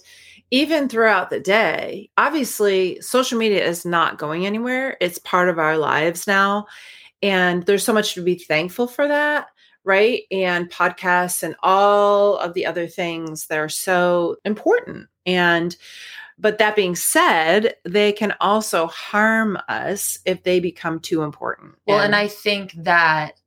even 0.51 0.89
throughout 0.89 1.31
the 1.31 1.41
day, 1.41 2.11
obviously, 2.17 3.01
social 3.01 3.39
media 3.39 3.65
is 3.65 3.85
not 3.85 4.19
going 4.19 4.47
anywhere. 4.47 4.97
It's 5.01 5.19
part 5.19 5.49
of 5.49 5.59
our 5.59 5.77
lives 5.79 6.27
now. 6.27 6.67
And 7.23 7.65
there's 7.67 7.85
so 7.85 7.93
much 7.93 8.15
to 8.15 8.23
be 8.23 8.37
thankful 8.37 8.87
for 8.87 9.07
that 9.09 9.49
right? 9.85 10.23
And 10.31 10.71
podcasts 10.71 11.43
and 11.43 11.57
all 11.63 12.37
of 12.37 12.55
the 12.55 12.67
other 12.67 12.87
things 12.87 13.47
that 13.47 13.59
are 13.59 13.69
so 13.69 14.37
important. 14.45 15.09
And 15.27 15.77
but 16.39 16.57
that 16.59 16.75
being 16.75 16.97
said, 16.97 17.75
they 17.85 18.13
can 18.13 18.35
also 18.41 18.87
harm 18.87 19.59
us 19.69 20.19
if 20.25 20.43
they 20.43 20.59
become 20.59 20.99
too 20.99 21.23
important. 21.23 21.75
Well, 21.87 21.99
and, 21.99 22.07
and 22.07 22.17
I 22.17 22.29
think 22.29 22.73
that 22.79 23.39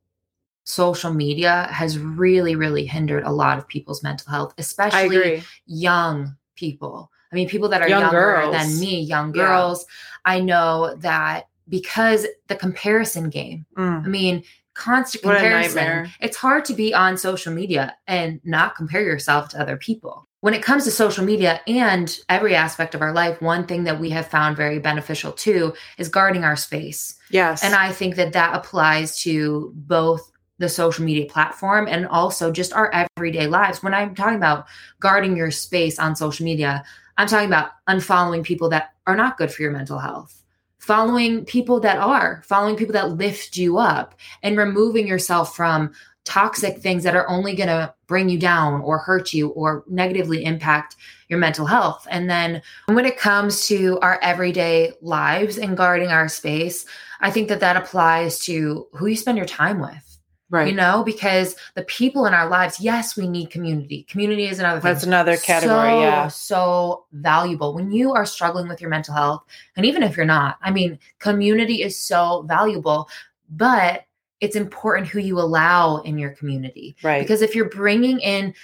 social 0.62 1.12
media 1.12 1.68
has 1.72 1.98
really, 1.98 2.54
really 2.54 2.86
hindered 2.86 3.24
a 3.24 3.32
lot 3.32 3.58
of 3.58 3.66
people's 3.66 4.04
mental 4.04 4.30
health, 4.30 4.54
especially 4.58 5.42
young 5.66 6.36
people. 6.56 7.10
I 7.32 7.34
mean, 7.34 7.48
people 7.48 7.68
that 7.70 7.82
are 7.82 7.88
young 7.88 8.02
younger 8.02 8.18
girls. 8.18 8.52
than 8.54 8.80
me, 8.80 9.00
young 9.00 9.32
girls. 9.32 9.84
Yeah. 9.88 10.32
I 10.32 10.40
know 10.40 10.94
that 10.98 11.48
because 11.68 12.26
the 12.48 12.56
comparison 12.56 13.30
game. 13.30 13.66
Mm. 13.76 14.04
I 14.04 14.08
mean, 14.08 14.44
constant 14.74 15.22
comparison. 15.22 16.10
It's 16.20 16.36
hard 16.36 16.64
to 16.66 16.74
be 16.74 16.92
on 16.92 17.16
social 17.16 17.52
media 17.52 17.96
and 18.06 18.40
not 18.44 18.76
compare 18.76 19.02
yourself 19.02 19.48
to 19.50 19.60
other 19.60 19.76
people. 19.76 20.28
When 20.40 20.52
it 20.52 20.62
comes 20.62 20.84
to 20.84 20.90
social 20.90 21.24
media 21.24 21.60
and 21.66 22.18
every 22.28 22.54
aspect 22.54 22.94
of 22.94 23.00
our 23.00 23.14
life, 23.14 23.40
one 23.40 23.66
thing 23.66 23.84
that 23.84 23.98
we 23.98 24.10
have 24.10 24.26
found 24.26 24.56
very 24.56 24.78
beneficial 24.78 25.32
too 25.32 25.72
is 25.96 26.08
guarding 26.08 26.44
our 26.44 26.56
space. 26.56 27.14
Yes. 27.30 27.64
And 27.64 27.74
I 27.74 27.92
think 27.92 28.16
that 28.16 28.34
that 28.34 28.54
applies 28.54 29.18
to 29.22 29.72
both 29.74 30.30
the 30.58 30.68
social 30.68 31.04
media 31.04 31.26
platform 31.26 31.88
and 31.88 32.06
also 32.06 32.52
just 32.52 32.72
our 32.72 32.90
everyday 33.16 33.46
lives. 33.46 33.82
When 33.82 33.94
I'm 33.94 34.14
talking 34.14 34.36
about 34.36 34.66
guarding 35.00 35.36
your 35.36 35.50
space 35.50 35.98
on 35.98 36.14
social 36.16 36.44
media, 36.44 36.84
I'm 37.16 37.28
talking 37.28 37.48
about 37.48 37.70
unfollowing 37.88 38.44
people 38.44 38.68
that 38.70 38.94
are 39.06 39.16
not 39.16 39.36
good 39.36 39.52
for 39.52 39.62
your 39.62 39.72
mental 39.72 39.98
health 39.98 40.44
following 40.84 41.46
people 41.46 41.80
that 41.80 41.96
are, 41.96 42.42
following 42.44 42.76
people 42.76 42.92
that 42.92 43.12
lift 43.12 43.56
you 43.56 43.78
up, 43.78 44.14
and 44.42 44.58
removing 44.58 45.06
yourself 45.06 45.56
from 45.56 45.90
toxic 46.24 46.78
things 46.78 47.02
that 47.02 47.16
are 47.16 47.28
only 47.28 47.54
going 47.54 47.68
to 47.68 47.92
bring 48.06 48.28
you 48.28 48.38
down 48.38 48.82
or 48.82 48.98
hurt 48.98 49.32
you 49.32 49.48
or 49.50 49.82
negatively 49.88 50.44
impact 50.44 50.96
your 51.28 51.38
mental 51.38 51.64
health. 51.64 52.06
And 52.10 52.28
then 52.28 52.60
when 52.86 53.06
it 53.06 53.16
comes 53.16 53.66
to 53.68 53.98
our 54.00 54.18
everyday 54.22 54.92
lives 55.00 55.56
and 55.56 55.76
guarding 55.76 56.08
our 56.08 56.28
space, 56.28 56.84
I 57.20 57.30
think 57.30 57.48
that 57.48 57.60
that 57.60 57.76
applies 57.76 58.38
to 58.40 58.86
who 58.92 59.06
you 59.06 59.16
spend 59.16 59.38
your 59.38 59.46
time 59.46 59.80
with. 59.80 60.13
Right. 60.50 60.68
You 60.68 60.74
know, 60.74 61.02
because 61.04 61.56
the 61.74 61.84
people 61.84 62.26
in 62.26 62.34
our 62.34 62.48
lives, 62.48 62.78
yes, 62.78 63.16
we 63.16 63.26
need 63.26 63.50
community. 63.50 64.04
Community 64.04 64.46
is 64.46 64.58
another 64.58 64.80
That's 64.80 65.02
another 65.02 65.36
category. 65.36 65.90
So, 65.90 66.00
yeah. 66.00 66.28
So 66.28 67.06
valuable. 67.12 67.74
When 67.74 67.90
you 67.90 68.12
are 68.12 68.26
struggling 68.26 68.68
with 68.68 68.80
your 68.80 68.90
mental 68.90 69.14
health, 69.14 69.42
and 69.76 69.86
even 69.86 70.02
if 70.02 70.16
you're 70.16 70.26
not, 70.26 70.58
I 70.62 70.70
mean, 70.70 70.98
community 71.18 71.82
is 71.82 71.98
so 71.98 72.44
valuable, 72.46 73.08
but 73.50 74.04
it's 74.40 74.54
important 74.54 75.08
who 75.08 75.18
you 75.20 75.40
allow 75.40 75.98
in 75.98 76.18
your 76.18 76.30
community. 76.30 76.94
Right. 77.02 77.22
Because 77.22 77.40
if 77.40 77.54
you're 77.54 77.70
bringing 77.70 78.20
in 78.20 78.54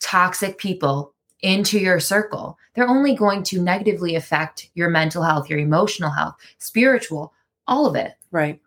toxic 0.00 0.58
people 0.58 1.14
into 1.40 1.78
your 1.78 1.98
circle, 1.98 2.56
they're 2.74 2.88
only 2.88 3.14
going 3.14 3.42
to 3.42 3.60
negatively 3.60 4.14
affect 4.14 4.70
your 4.74 4.88
mental 4.88 5.22
health, 5.22 5.50
your 5.50 5.58
emotional 5.58 6.10
health, 6.10 6.36
spiritual, 6.58 7.32
all 7.66 7.86
of 7.86 7.96
it. 7.96 8.12
Right. 8.30 8.60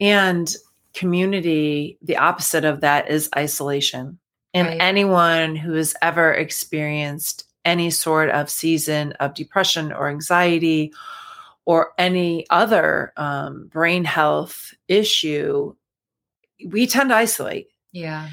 And 0.00 0.54
community, 0.98 1.98
the 2.02 2.16
opposite 2.16 2.64
of 2.64 2.80
that 2.80 3.08
is 3.08 3.30
isolation. 3.36 4.18
And 4.52 4.66
right. 4.66 4.78
anyone 4.80 5.54
who 5.54 5.74
has 5.74 5.94
ever 6.02 6.32
experienced 6.32 7.44
any 7.64 7.90
sort 7.90 8.30
of 8.30 8.50
season 8.50 9.12
of 9.20 9.34
depression 9.34 9.92
or 9.92 10.08
anxiety 10.08 10.92
or 11.66 11.92
any 11.98 12.46
other 12.50 13.12
um, 13.16 13.68
brain 13.68 14.04
health 14.04 14.74
issue, 14.88 15.74
we 16.66 16.86
tend 16.86 17.10
to 17.10 17.16
isolate. 17.16 17.68
Yeah 17.92 18.28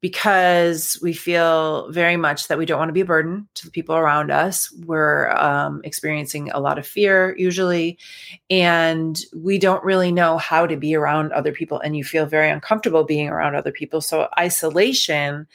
because 0.00 0.98
we 1.02 1.12
feel 1.12 1.90
very 1.90 2.16
much 2.16 2.48
that 2.48 2.56
we 2.56 2.64
don't 2.64 2.78
want 2.78 2.88
to 2.88 2.94
be 2.94 3.02
a 3.02 3.06
burden 3.06 3.46
to 3.54 3.66
the 3.66 3.70
people 3.70 3.94
around 3.94 4.30
us. 4.30 4.72
We're 4.86 5.30
um, 5.32 5.82
experiencing 5.84 6.50
a 6.50 6.60
lot 6.60 6.78
of 6.78 6.86
fear 6.86 7.34
usually, 7.36 7.98
and 8.48 9.20
we 9.36 9.58
don't 9.58 9.84
really 9.84 10.10
know 10.10 10.38
how 10.38 10.66
to 10.66 10.76
be 10.76 10.94
around 10.94 11.32
other 11.32 11.52
people. 11.52 11.80
And 11.80 11.96
you 11.96 12.04
feel 12.04 12.24
very 12.24 12.50
uncomfortable 12.50 13.04
being 13.04 13.28
around 13.28 13.56
other 13.56 13.72
people. 13.72 14.00
So, 14.00 14.28
isolation 14.38 15.46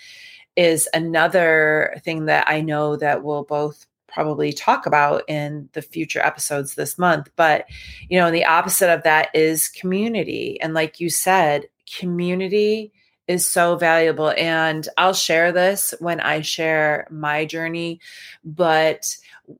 is 0.55 0.87
another 0.93 1.95
thing 2.03 2.25
that 2.25 2.45
I 2.47 2.61
know 2.61 2.95
that 2.97 3.23
we'll 3.23 3.43
both 3.43 3.85
probably 4.07 4.53
talk 4.53 4.85
about 4.85 5.23
in 5.27 5.67
the 5.73 5.81
future 5.81 6.21
episodes 6.21 6.75
this 6.75 6.97
month. 6.97 7.29
But, 7.35 7.65
you 8.07 8.17
know, 8.17 8.31
the 8.31 8.45
opposite 8.45 8.89
of 8.89 9.03
that 9.03 9.29
is 9.33 9.67
community. 9.67 10.57
And 10.61 10.73
like 10.73 11.01
you 11.01 11.09
said, 11.09 11.65
community 11.99 12.93
is 13.27 13.47
so 13.47 13.75
valuable. 13.75 14.33
And 14.37 14.87
I'll 14.97 15.13
share 15.13 15.51
this 15.51 15.93
when 15.99 16.19
I 16.19 16.41
share 16.41 17.07
my 17.09 17.45
journey. 17.45 17.99
But 18.43 19.15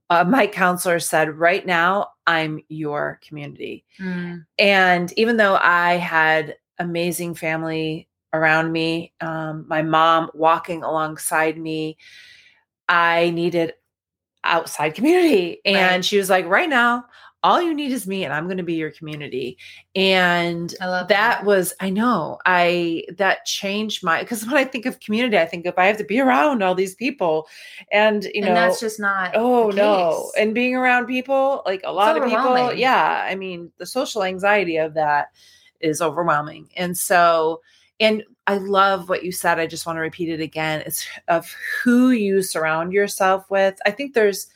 uh, 0.10 0.24
my 0.24 0.48
counselor 0.48 1.00
said, 1.00 1.38
right 1.38 1.66
now, 1.66 2.10
I'm 2.28 2.62
your 2.70 3.20
community. 3.26 3.86
Mm. 4.00 4.46
And 4.58 5.14
even 5.18 5.38
though 5.38 5.56
I 5.56 5.94
had 5.94 6.58
amazing 6.80 7.36
family 7.36 8.08
around 8.34 8.72
me, 8.72 9.14
um, 9.22 9.66
my 9.68 9.82
mom 9.82 10.30
walking 10.34 10.84
alongside 10.84 11.58
me, 11.58 11.98
I 12.88 13.32
needed 13.32 13.74
outside 14.44 14.94
community. 14.94 15.60
And 15.66 15.78
right. 15.78 16.06
she 16.06 16.18
was 16.18 16.30
like, 16.30 16.46
right 16.46 16.70
now, 16.70 17.06
all 17.46 17.62
you 17.62 17.76
need 17.76 17.92
is 17.92 18.08
me 18.08 18.26
and 18.26 18.34
i'm 18.34 18.46
going 18.46 18.58
to 18.58 18.64
be 18.64 18.74
your 18.74 18.90
community. 18.90 19.56
And 19.96 20.72
that, 20.80 21.08
that, 21.10 21.46
was 21.46 21.74
i 21.80 21.92
know 21.92 22.40
i 22.46 23.04
that 23.18 23.46
changed 23.46 24.04
my 24.04 24.22
because 24.22 24.46
when 24.46 24.56
i 24.56 24.64
think 24.64 24.88
of 24.88 25.00
community 25.00 25.38
i 25.38 25.46
think 25.46 25.66
if 25.68 25.78
i 25.78 25.86
have 25.86 25.98
to 25.98 26.04
be 26.04 26.20
around 26.20 26.64
all 26.64 26.74
these 26.74 26.96
people. 26.96 27.48
And 27.92 28.24
you 28.34 28.42
know 28.42 28.48
and 28.48 28.58
that's 28.58 28.80
just 28.80 29.00
not 29.00 29.32
oh 29.36 29.70
no. 29.70 30.32
and 30.38 30.56
being 30.56 30.76
around 30.76 31.06
people 31.06 31.62
like 31.66 31.82
a 31.84 31.94
lot 31.94 32.18
of 32.18 32.28
people 32.28 32.74
yeah 32.74 33.26
i 33.30 33.36
mean 33.36 33.72
the 33.78 33.86
social 33.86 34.24
anxiety 34.24 34.78
of 34.78 34.96
that 34.96 35.28
is 35.80 36.02
overwhelming. 36.02 36.70
And 36.76 36.98
so 36.98 37.62
and 38.00 38.24
i 38.48 38.58
love 38.58 39.08
what 39.08 39.24
you 39.24 39.32
said 39.32 39.60
i 39.60 39.68
just 39.68 39.86
want 39.86 39.98
to 39.98 40.02
repeat 40.02 40.30
it 40.30 40.42
again 40.42 40.82
it's 40.86 41.08
of 41.28 41.50
who 41.84 42.10
you 42.10 42.42
surround 42.42 42.92
yourself 42.92 43.50
with. 43.52 43.78
I 43.86 43.92
think 43.92 44.14
there's 44.14 44.48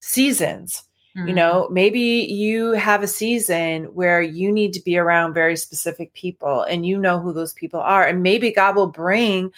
seasons 0.00 0.84
Mm-hmm. 1.16 1.28
You 1.28 1.34
know, 1.34 1.68
maybe 1.70 2.00
you 2.00 2.72
have 2.72 3.02
a 3.02 3.08
season 3.08 3.84
where 3.86 4.20
you 4.20 4.52
need 4.52 4.72
to 4.74 4.82
be 4.82 4.98
around 4.98 5.34
very 5.34 5.56
specific 5.56 6.12
people 6.12 6.62
and 6.62 6.86
you 6.86 6.98
know 6.98 7.18
who 7.18 7.32
those 7.32 7.54
people 7.54 7.80
are. 7.80 8.06
And 8.06 8.22
maybe 8.22 8.52
God 8.52 8.76
will 8.76 8.88
bring 8.88 9.50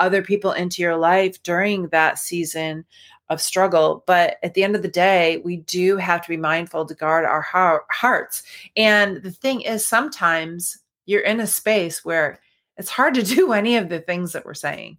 other 0.00 0.22
people 0.22 0.52
into 0.52 0.82
your 0.82 0.96
life 0.96 1.42
during 1.42 1.88
that 1.88 2.18
season 2.18 2.84
of 3.28 3.40
struggle. 3.40 4.04
But 4.06 4.36
at 4.42 4.54
the 4.54 4.62
end 4.62 4.76
of 4.76 4.82
the 4.82 4.88
day, 4.88 5.38
we 5.44 5.58
do 5.58 5.96
have 5.96 6.22
to 6.22 6.28
be 6.28 6.36
mindful 6.36 6.86
to 6.86 6.94
guard 6.94 7.24
our 7.24 7.42
heart, 7.42 7.84
hearts. 7.90 8.42
And 8.76 9.22
the 9.22 9.32
thing 9.32 9.62
is, 9.62 9.86
sometimes 9.86 10.78
you're 11.06 11.22
in 11.22 11.40
a 11.40 11.46
space 11.46 12.04
where 12.04 12.40
it's 12.76 12.90
hard 12.90 13.14
to 13.14 13.22
do 13.34 13.52
any 13.52 13.76
of 13.76 13.88
the 13.88 14.00
things 14.00 14.32
that 14.32 14.44
we're 14.44 14.54
saying. 14.54 14.98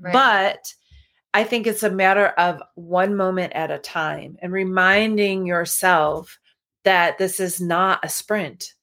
Right. 0.00 0.12
But 0.12 0.74
I 1.34 1.44
think 1.44 1.66
it's 1.66 1.82
a 1.82 1.90
matter 1.90 2.26
of 2.26 2.62
one 2.74 3.14
moment 3.14 3.52
at 3.52 3.70
a 3.70 3.78
time 3.78 4.38
and 4.40 4.52
reminding 4.52 5.46
yourself 5.46 6.38
that 6.84 7.18
this 7.18 7.38
is 7.38 7.60
not 7.60 8.00
a 8.02 8.08
sprint, 8.08 8.74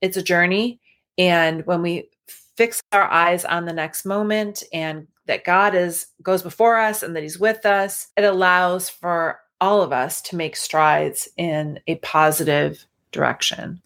it's 0.00 0.16
a 0.16 0.22
journey. 0.22 0.80
And 1.16 1.64
when 1.66 1.82
we 1.82 2.10
fix 2.56 2.82
our 2.92 3.10
eyes 3.10 3.44
on 3.44 3.66
the 3.66 3.72
next 3.72 4.04
moment 4.04 4.62
and 4.72 5.06
that 5.26 5.44
God 5.44 5.74
is 5.74 6.06
goes 6.22 6.42
before 6.42 6.78
us 6.78 7.02
and 7.02 7.14
that 7.14 7.22
he's 7.22 7.38
with 7.38 7.64
us, 7.64 8.08
it 8.16 8.24
allows 8.24 8.88
for 8.88 9.40
all 9.60 9.82
of 9.82 9.92
us 9.92 10.20
to 10.22 10.36
make 10.36 10.56
strides 10.56 11.28
in 11.36 11.78
a 11.86 11.94
positive 11.96 12.84
direction. 13.12 13.80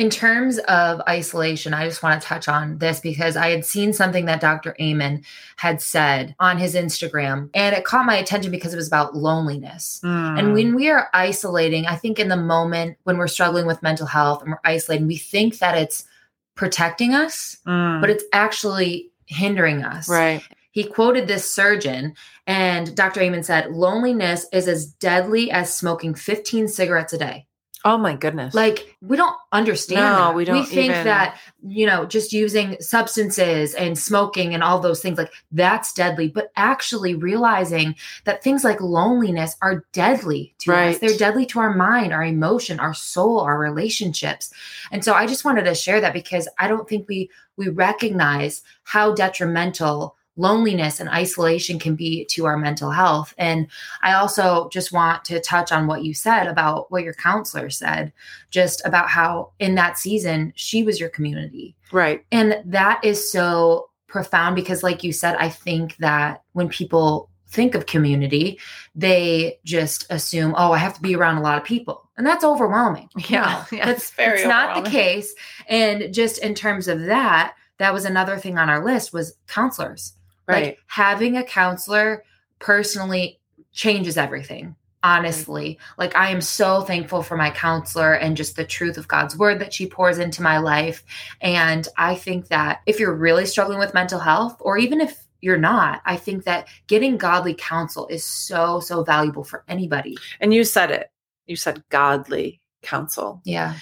In 0.00 0.08
terms 0.08 0.56
of 0.60 1.02
isolation, 1.06 1.74
I 1.74 1.86
just 1.86 2.02
want 2.02 2.22
to 2.22 2.26
touch 2.26 2.48
on 2.48 2.78
this 2.78 3.00
because 3.00 3.36
I 3.36 3.50
had 3.50 3.66
seen 3.66 3.92
something 3.92 4.24
that 4.24 4.40
Dr. 4.40 4.74
Amen 4.80 5.22
had 5.56 5.82
said 5.82 6.34
on 6.40 6.56
his 6.56 6.74
Instagram, 6.74 7.50
and 7.52 7.76
it 7.76 7.84
caught 7.84 8.06
my 8.06 8.16
attention 8.16 8.50
because 8.50 8.72
it 8.72 8.78
was 8.78 8.86
about 8.86 9.14
loneliness. 9.14 10.00
Mm. 10.02 10.38
And 10.38 10.54
when 10.54 10.74
we 10.74 10.88
are 10.88 11.10
isolating, 11.12 11.84
I 11.84 11.96
think 11.96 12.18
in 12.18 12.28
the 12.28 12.36
moment 12.38 12.96
when 13.02 13.18
we're 13.18 13.28
struggling 13.28 13.66
with 13.66 13.82
mental 13.82 14.06
health 14.06 14.40
and 14.40 14.52
we're 14.52 14.60
isolating, 14.64 15.06
we 15.06 15.18
think 15.18 15.58
that 15.58 15.76
it's 15.76 16.06
protecting 16.54 17.12
us, 17.12 17.58
mm. 17.66 18.00
but 18.00 18.08
it's 18.08 18.24
actually 18.32 19.10
hindering 19.26 19.84
us. 19.84 20.08
Right. 20.08 20.42
He 20.70 20.84
quoted 20.84 21.28
this 21.28 21.54
surgeon, 21.54 22.14
and 22.46 22.96
Dr. 22.96 23.20
Amen 23.20 23.42
said, 23.42 23.70
Loneliness 23.70 24.46
is 24.50 24.66
as 24.66 24.86
deadly 24.86 25.50
as 25.50 25.76
smoking 25.76 26.14
15 26.14 26.68
cigarettes 26.68 27.12
a 27.12 27.18
day. 27.18 27.46
Oh 27.84 27.96
my 27.96 28.14
goodness. 28.14 28.54
Like 28.54 28.96
we 29.00 29.16
don't 29.16 29.36
understand. 29.52 30.00
No, 30.00 30.16
that. 30.16 30.34
we 30.34 30.44
don't 30.44 30.60
We 30.60 30.64
think 30.66 30.90
even- 30.92 31.04
that 31.04 31.38
you 31.66 31.86
know 31.86 32.04
just 32.04 32.32
using 32.32 32.76
substances 32.80 33.74
and 33.74 33.98
smoking 33.98 34.52
and 34.54 34.62
all 34.62 34.80
those 34.80 35.00
things 35.00 35.16
like 35.16 35.32
that's 35.52 35.92
deadly. 35.92 36.28
But 36.28 36.52
actually 36.56 37.14
realizing 37.14 37.96
that 38.24 38.42
things 38.42 38.64
like 38.64 38.80
loneliness 38.80 39.56
are 39.62 39.84
deadly 39.92 40.54
to 40.60 40.72
us. 40.72 40.98
They're 40.98 41.16
deadly 41.16 41.46
to 41.46 41.60
our 41.60 41.74
mind, 41.74 42.12
our 42.12 42.24
emotion, 42.24 42.80
our 42.80 42.94
soul, 42.94 43.40
our 43.40 43.58
relationships. 43.58 44.52
And 44.92 45.04
so 45.04 45.14
I 45.14 45.26
just 45.26 45.44
wanted 45.44 45.64
to 45.64 45.74
share 45.74 46.00
that 46.02 46.12
because 46.12 46.48
I 46.58 46.68
don't 46.68 46.88
think 46.88 47.08
we 47.08 47.30
we 47.56 47.68
recognize 47.68 48.62
how 48.84 49.14
detrimental 49.14 50.16
loneliness 50.40 51.00
and 51.00 51.08
isolation 51.10 51.78
can 51.78 51.94
be 51.94 52.24
to 52.24 52.46
our 52.46 52.56
mental 52.56 52.90
health. 52.90 53.34
And 53.36 53.66
I 54.02 54.14
also 54.14 54.68
just 54.70 54.90
want 54.90 55.24
to 55.26 55.40
touch 55.40 55.70
on 55.70 55.86
what 55.86 56.02
you 56.02 56.14
said 56.14 56.46
about 56.46 56.90
what 56.90 57.04
your 57.04 57.14
counselor 57.14 57.68
said, 57.68 58.12
just 58.50 58.80
about 58.86 59.10
how 59.10 59.52
in 59.58 59.74
that 59.74 59.98
season, 59.98 60.52
she 60.56 60.82
was 60.82 60.98
your 60.98 61.10
community. 61.10 61.76
right. 61.92 62.24
And 62.32 62.62
that 62.64 63.04
is 63.04 63.30
so 63.30 63.90
profound 64.06 64.56
because, 64.56 64.82
like 64.82 65.04
you 65.04 65.12
said, 65.12 65.36
I 65.36 65.50
think 65.50 65.96
that 65.98 66.42
when 66.52 66.68
people 66.68 67.28
think 67.48 67.74
of 67.74 67.86
community, 67.86 68.58
they 68.94 69.58
just 69.64 70.06
assume, 70.10 70.54
oh, 70.56 70.72
I 70.72 70.78
have 70.78 70.94
to 70.94 71.02
be 71.02 71.16
around 71.16 71.36
a 71.36 71.42
lot 71.42 71.58
of 71.58 71.64
people. 71.64 72.08
And 72.16 72.26
that's 72.26 72.44
overwhelming. 72.44 73.08
Yeah. 73.28 73.64
No, 73.70 73.78
yeah, 73.78 73.86
that's 73.86 74.04
it's 74.04 74.10
very 74.12 74.38
it's 74.38 74.48
not 74.48 74.84
the 74.84 74.90
case. 74.90 75.34
And 75.68 76.14
just 76.14 76.38
in 76.38 76.54
terms 76.54 76.88
of 76.88 77.02
that, 77.02 77.54
that 77.78 77.92
was 77.92 78.04
another 78.04 78.38
thing 78.38 78.58
on 78.58 78.70
our 78.70 78.84
list 78.84 79.12
was 79.12 79.36
counselors. 79.46 80.14
Right. 80.50 80.64
Like 80.64 80.78
having 80.86 81.36
a 81.36 81.44
counselor 81.44 82.24
personally 82.58 83.40
changes 83.72 84.16
everything. 84.16 84.76
Honestly, 85.02 85.78
like 85.96 86.14
I 86.14 86.28
am 86.28 86.42
so 86.42 86.82
thankful 86.82 87.22
for 87.22 87.34
my 87.34 87.50
counselor 87.50 88.12
and 88.12 88.36
just 88.36 88.56
the 88.56 88.66
truth 88.66 88.98
of 88.98 89.08
God's 89.08 89.34
word 89.34 89.58
that 89.60 89.72
she 89.72 89.86
pours 89.86 90.18
into 90.18 90.42
my 90.42 90.58
life. 90.58 91.02
And 91.40 91.88
I 91.96 92.14
think 92.16 92.48
that 92.48 92.80
if 92.84 93.00
you're 93.00 93.14
really 93.14 93.46
struggling 93.46 93.78
with 93.78 93.94
mental 93.94 94.18
health, 94.18 94.58
or 94.60 94.76
even 94.76 95.00
if 95.00 95.26
you're 95.40 95.56
not, 95.56 96.02
I 96.04 96.16
think 96.16 96.44
that 96.44 96.68
getting 96.86 97.16
godly 97.16 97.54
counsel 97.54 98.06
is 98.08 98.24
so, 98.26 98.80
so 98.80 99.02
valuable 99.02 99.42
for 99.42 99.64
anybody. 99.68 100.18
and 100.38 100.52
you 100.52 100.64
said 100.64 100.90
it. 100.90 101.10
You 101.46 101.56
said 101.56 101.82
godly 101.88 102.60
counsel. 102.82 103.40
Yeah. 103.44 103.76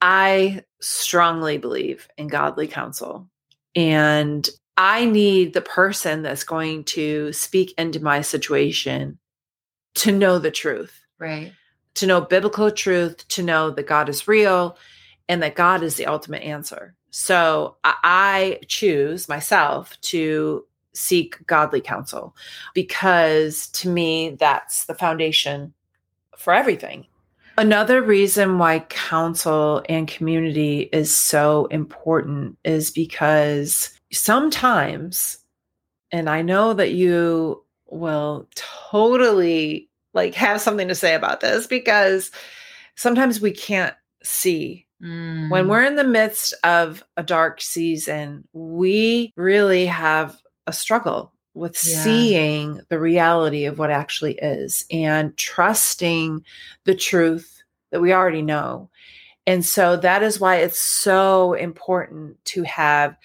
I 0.00 0.62
strongly 0.80 1.58
believe 1.58 2.08
in 2.18 2.26
godly 2.26 2.66
counsel. 2.66 3.28
And 3.74 4.48
I 4.76 5.06
need 5.06 5.54
the 5.54 5.60
person 5.62 6.22
that's 6.22 6.44
going 6.44 6.84
to 6.84 7.32
speak 7.32 7.74
into 7.78 8.00
my 8.00 8.20
situation 8.20 9.18
to 9.96 10.12
know 10.12 10.38
the 10.38 10.50
truth, 10.50 10.92
Right. 11.18 11.52
to 11.94 12.06
know 12.06 12.20
biblical 12.20 12.70
truth, 12.70 13.26
to 13.28 13.42
know 13.42 13.70
that 13.70 13.86
God 13.86 14.08
is 14.08 14.28
real 14.28 14.76
and 15.28 15.42
that 15.42 15.54
God 15.54 15.82
is 15.82 15.96
the 15.96 16.06
ultimate 16.06 16.42
answer. 16.42 16.94
So 17.10 17.76
I- 17.84 18.60
choose 18.68 19.28
myself 19.28 19.98
to 20.02 20.66
seek 20.92 21.46
godly 21.46 21.80
counsel 21.80 22.36
because 22.74 23.68
to 23.68 23.88
me, 23.88 24.36
that's 24.38 24.84
the 24.84 24.94
foundation 24.94 25.72
for 26.36 26.52
everything. 26.54 27.06
Another 27.58 28.02
reason 28.02 28.58
why 28.58 28.80
counsel 28.80 29.82
and 29.88 30.06
community 30.06 30.90
is 30.92 31.14
so 31.14 31.66
important 31.66 32.58
is 32.64 32.90
because 32.90 33.95
sometimes, 34.16 35.38
and 36.10 36.28
I 36.28 36.42
know 36.42 36.72
that 36.74 36.92
you 36.92 37.62
will 37.86 38.48
totally 38.54 39.88
like 40.14 40.34
have 40.34 40.60
something 40.60 40.88
to 40.88 40.94
say 40.94 41.14
about 41.14 41.40
this 41.40 41.66
because 41.66 42.30
sometimes 42.96 43.40
we 43.40 43.52
can't 43.52 43.94
see 44.22 44.86
Mm. 45.02 45.50
when 45.50 45.68
we're 45.68 45.84
in 45.84 45.96
the 45.96 46.04
midst 46.04 46.54
of 46.64 47.04
a 47.16 47.22
dark 47.22 47.60
season, 47.60 48.48
we 48.54 49.32
really 49.36 49.86
have 49.86 50.40
a 50.66 50.72
struggle 50.72 51.32
with 51.54 51.72
Yeah. 51.84 52.02
seeing 52.02 52.80
the 52.88 52.98
reality 52.98 53.66
of 53.66 53.78
what 53.78 53.90
actually 53.90 54.34
is 54.34 54.86
and 54.90 55.36
trusting 55.36 56.42
the 56.84 56.94
truth 56.94 57.62
that 57.90 58.00
we 58.00 58.12
already 58.12 58.42
know. 58.42 58.88
And 59.46 59.64
so 59.64 59.96
that 59.98 60.22
is 60.22 60.40
why 60.40 60.56
it's 60.56 60.80
so 60.80 61.52
important 61.52 62.42
to 62.46 62.62
have 62.62 63.16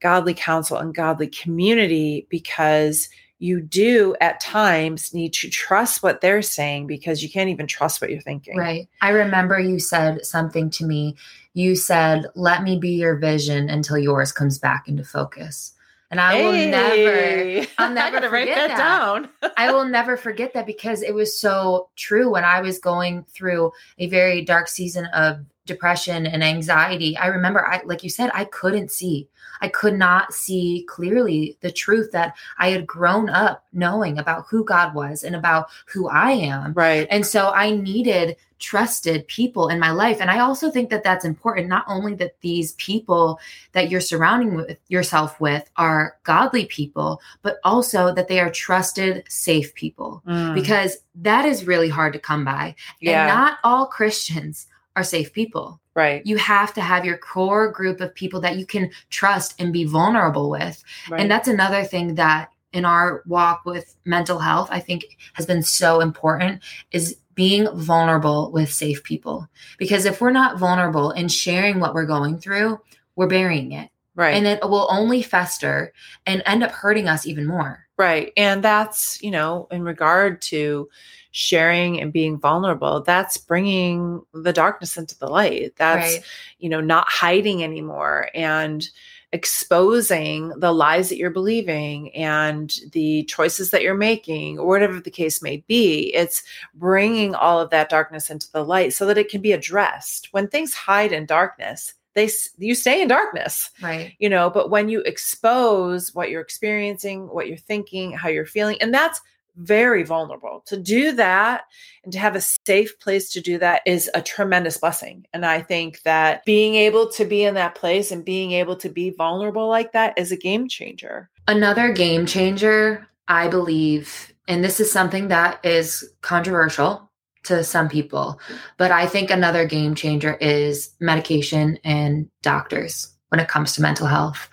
godly 0.00 0.34
counsel 0.34 0.78
and 0.78 0.94
godly 0.94 1.28
community 1.28 2.26
because 2.30 3.08
you 3.38 3.60
do 3.60 4.16
at 4.20 4.40
times 4.40 5.12
need 5.12 5.32
to 5.34 5.50
trust 5.50 6.02
what 6.02 6.20
they're 6.20 6.42
saying 6.42 6.86
because 6.86 7.22
you 7.22 7.30
can't 7.30 7.50
even 7.50 7.66
trust 7.66 8.00
what 8.00 8.10
you're 8.10 8.20
thinking. 8.20 8.56
Right. 8.56 8.88
I 9.02 9.10
remember 9.10 9.58
you 9.58 9.78
said 9.78 10.24
something 10.24 10.70
to 10.70 10.86
me. 10.86 11.16
You 11.52 11.76
said, 11.76 12.26
"Let 12.34 12.62
me 12.62 12.78
be 12.78 12.90
your 12.90 13.16
vision 13.16 13.68
until 13.68 13.98
yours 13.98 14.32
comes 14.32 14.58
back 14.58 14.88
into 14.88 15.04
focus." 15.04 15.72
And 16.10 16.20
I 16.20 16.40
will 16.42 16.52
never 16.52 17.66
I'll 17.78 17.90
never 17.92 18.16
gotta 18.16 18.30
write 18.30 18.48
that, 18.48 18.68
that. 18.68 18.78
down. 18.78 19.28
I 19.56 19.72
will 19.72 19.84
never 19.84 20.16
forget 20.16 20.54
that 20.54 20.66
because 20.66 21.02
it 21.02 21.14
was 21.14 21.38
so 21.38 21.88
true 21.96 22.30
when 22.30 22.44
I 22.44 22.60
was 22.60 22.78
going 22.78 23.24
through 23.24 23.72
a 23.98 24.06
very 24.06 24.42
dark 24.42 24.68
season 24.68 25.06
of 25.06 25.40
depression 25.66 26.26
and 26.26 26.44
anxiety. 26.44 27.16
I 27.16 27.26
remember 27.26 27.66
I 27.66 27.82
like 27.84 28.04
you 28.04 28.10
said 28.10 28.30
I 28.32 28.44
couldn't 28.44 28.90
see. 28.92 29.28
I 29.60 29.68
could 29.68 29.94
not 29.94 30.32
see 30.32 30.84
clearly 30.88 31.56
the 31.60 31.72
truth 31.72 32.12
that 32.12 32.36
I 32.58 32.68
had 32.68 32.86
grown 32.86 33.28
up 33.28 33.64
knowing 33.72 34.18
about 34.18 34.44
who 34.48 34.64
God 34.64 34.94
was 34.94 35.24
and 35.24 35.34
about 35.34 35.68
who 35.86 36.08
I 36.08 36.32
am. 36.32 36.72
right. 36.74 37.08
And 37.10 37.26
so 37.26 37.50
I 37.50 37.70
needed 37.70 38.36
trusted 38.58 39.26
people 39.28 39.68
in 39.68 39.78
my 39.78 39.90
life. 39.90 40.20
And 40.20 40.30
I 40.30 40.38
also 40.40 40.70
think 40.70 40.90
that 40.90 41.04
that's 41.04 41.24
important, 41.24 41.68
not 41.68 41.84
only 41.88 42.14
that 42.16 42.40
these 42.40 42.72
people 42.72 43.38
that 43.72 43.90
you're 43.90 44.00
surrounding 44.00 44.54
with 44.54 44.78
yourself 44.88 45.38
with 45.40 45.68
are 45.76 46.16
godly 46.24 46.64
people, 46.66 47.20
but 47.42 47.58
also 47.64 48.14
that 48.14 48.28
they 48.28 48.40
are 48.40 48.50
trusted, 48.50 49.24
safe 49.28 49.74
people, 49.74 50.22
Mm, 50.26 50.54
because 50.54 50.96
that 51.16 51.44
is 51.44 51.66
really 51.66 51.88
hard 51.88 52.12
to 52.14 52.18
come 52.18 52.44
by. 52.44 52.74
yeah. 53.00 53.26
And 53.26 53.34
not 53.34 53.58
all 53.64 53.86
Christians 53.86 54.66
are 54.96 55.04
safe 55.04 55.32
people. 55.32 55.78
right. 55.94 56.24
You 56.26 56.36
have 56.38 56.72
to 56.74 56.80
have 56.80 57.04
your 57.04 57.16
core 57.18 57.70
group 57.70 58.00
of 58.00 58.14
people 58.14 58.40
that 58.42 58.56
you 58.56 58.66
can 58.66 58.90
trust 59.10 59.54
and 59.60 59.72
be 59.72 59.84
vulnerable 59.84 60.48
with. 60.50 60.82
right. 61.10 61.20
And 61.20 61.30
that's 61.30 61.48
another 61.48 61.84
thing 61.84 62.14
that 62.16 62.50
in 62.76 62.84
our 62.84 63.22
walk 63.26 63.64
with 63.64 63.96
mental 64.04 64.38
health, 64.38 64.68
I 64.70 64.80
think 64.80 65.16
has 65.32 65.46
been 65.46 65.62
so 65.62 66.00
important 66.00 66.62
is 66.92 67.16
being 67.34 67.68
vulnerable 67.74 68.50
with 68.52 68.70
safe 68.70 69.02
people. 69.02 69.48
Because 69.78 70.04
if 70.04 70.20
we're 70.20 70.30
not 70.30 70.58
vulnerable 70.58 71.10
and 71.10 71.32
sharing 71.32 71.80
what 71.80 71.94
we're 71.94 72.06
going 72.06 72.38
through, 72.38 72.78
we're 73.16 73.26
burying 73.26 73.72
it. 73.72 73.90
right. 74.16 74.34
And 74.34 74.46
it 74.46 74.60
will 74.62 74.88
only 74.90 75.22
fester 75.22 75.92
and 76.26 76.42
end 76.46 76.62
up 76.62 76.72
hurting 76.72 77.08
us 77.08 77.26
even 77.26 77.46
more. 77.46 77.86
Right. 77.98 78.32
And 78.36 78.62
that's, 78.62 79.22
you 79.22 79.30
know, 79.30 79.68
in 79.70 79.82
regard 79.82 80.42
to 80.42 80.88
sharing 81.30 82.00
and 82.00 82.12
being 82.12 82.38
vulnerable, 82.38 83.02
that's 83.02 83.36
bringing 83.36 84.22
the 84.32 84.52
darkness 84.52 84.96
into 84.96 85.18
the 85.18 85.28
light. 85.28 85.74
That's, 85.76 86.16
right. 86.16 86.24
you 86.58 86.68
know, 86.68 86.80
not 86.80 87.08
hiding 87.08 87.62
anymore 87.62 88.28
and 88.34 88.88
exposing 89.36 90.48
the 90.58 90.72
lies 90.72 91.08
that 91.08 91.16
you're 91.16 91.30
believing 91.30 92.14
and 92.14 92.74
the 92.92 93.24
choices 93.24 93.70
that 93.70 93.82
you're 93.82 93.94
making, 93.94 94.58
or 94.58 94.66
whatever 94.66 95.00
the 95.00 95.10
case 95.10 95.42
may 95.42 95.58
be. 95.68 96.12
It's 96.14 96.42
bringing 96.74 97.34
all 97.34 97.60
of 97.60 97.70
that 97.70 97.88
darkness 97.88 98.30
into 98.30 98.50
the 98.52 98.64
light 98.64 98.92
so 98.94 99.06
that 99.06 99.18
it 99.18 99.28
can 99.28 99.40
be 99.40 99.52
addressed. 99.52 100.28
When 100.32 100.48
things 100.48 100.74
hide 100.74 101.12
in 101.12 101.26
darkness, 101.26 101.94
they 102.14 102.30
you 102.58 102.74
stay 102.74 103.02
in 103.02 103.08
darkness 103.08 103.70
Right. 103.82 104.14
you 104.18 104.30
know 104.30 104.48
but 104.48 104.70
when 104.70 104.88
you 104.88 105.00
expose 105.02 106.14
what 106.14 106.30
you're 106.30 106.40
experiencing 106.40 107.28
what 107.28 107.46
you're 107.46 107.58
thinking 107.58 108.10
how 108.12 108.30
you're 108.30 108.46
feeling 108.46 108.78
and 108.80 108.92
that's 108.94 109.20
very 109.56 110.02
vulnerable. 110.02 110.62
To 110.66 110.76
do 110.76 111.12
that 111.12 111.64
and 112.04 112.12
to 112.12 112.18
have 112.18 112.36
a 112.36 112.40
safe 112.66 112.98
place 113.00 113.30
to 113.32 113.40
do 113.40 113.58
that 113.58 113.82
is 113.86 114.10
a 114.14 114.22
tremendous 114.22 114.78
blessing. 114.78 115.26
And 115.32 115.44
i 115.46 115.60
think 115.60 116.02
that 116.02 116.44
being 116.44 116.74
able 116.74 117.08
to 117.12 117.24
be 117.24 117.44
in 117.44 117.54
that 117.54 117.74
place 117.74 118.10
and 118.10 118.24
being 118.24 118.52
able 118.52 118.76
to 118.76 118.88
be 118.88 119.10
vulnerable 119.10 119.68
like 119.68 119.92
that 119.92 120.18
is 120.18 120.32
a 120.32 120.36
game 120.36 120.68
changer. 120.68 121.30
Another 121.48 121.92
game 121.92 122.26
changer, 122.26 123.06
I 123.28 123.48
believe, 123.48 124.32
and 124.48 124.64
this 124.64 124.80
is 124.80 124.90
something 124.90 125.28
that 125.28 125.64
is 125.64 126.08
controversial 126.22 127.10
to 127.44 127.62
some 127.62 127.88
people, 127.88 128.40
but 128.76 128.90
I 128.90 129.06
think 129.06 129.30
another 129.30 129.66
game 129.66 129.94
changer 129.94 130.34
is 130.34 130.90
medication 131.00 131.78
and 131.84 132.28
doctors 132.42 133.12
when 133.28 133.40
it 133.40 133.48
comes 133.48 133.74
to 133.74 133.82
mental 133.82 134.06
health. 134.06 134.48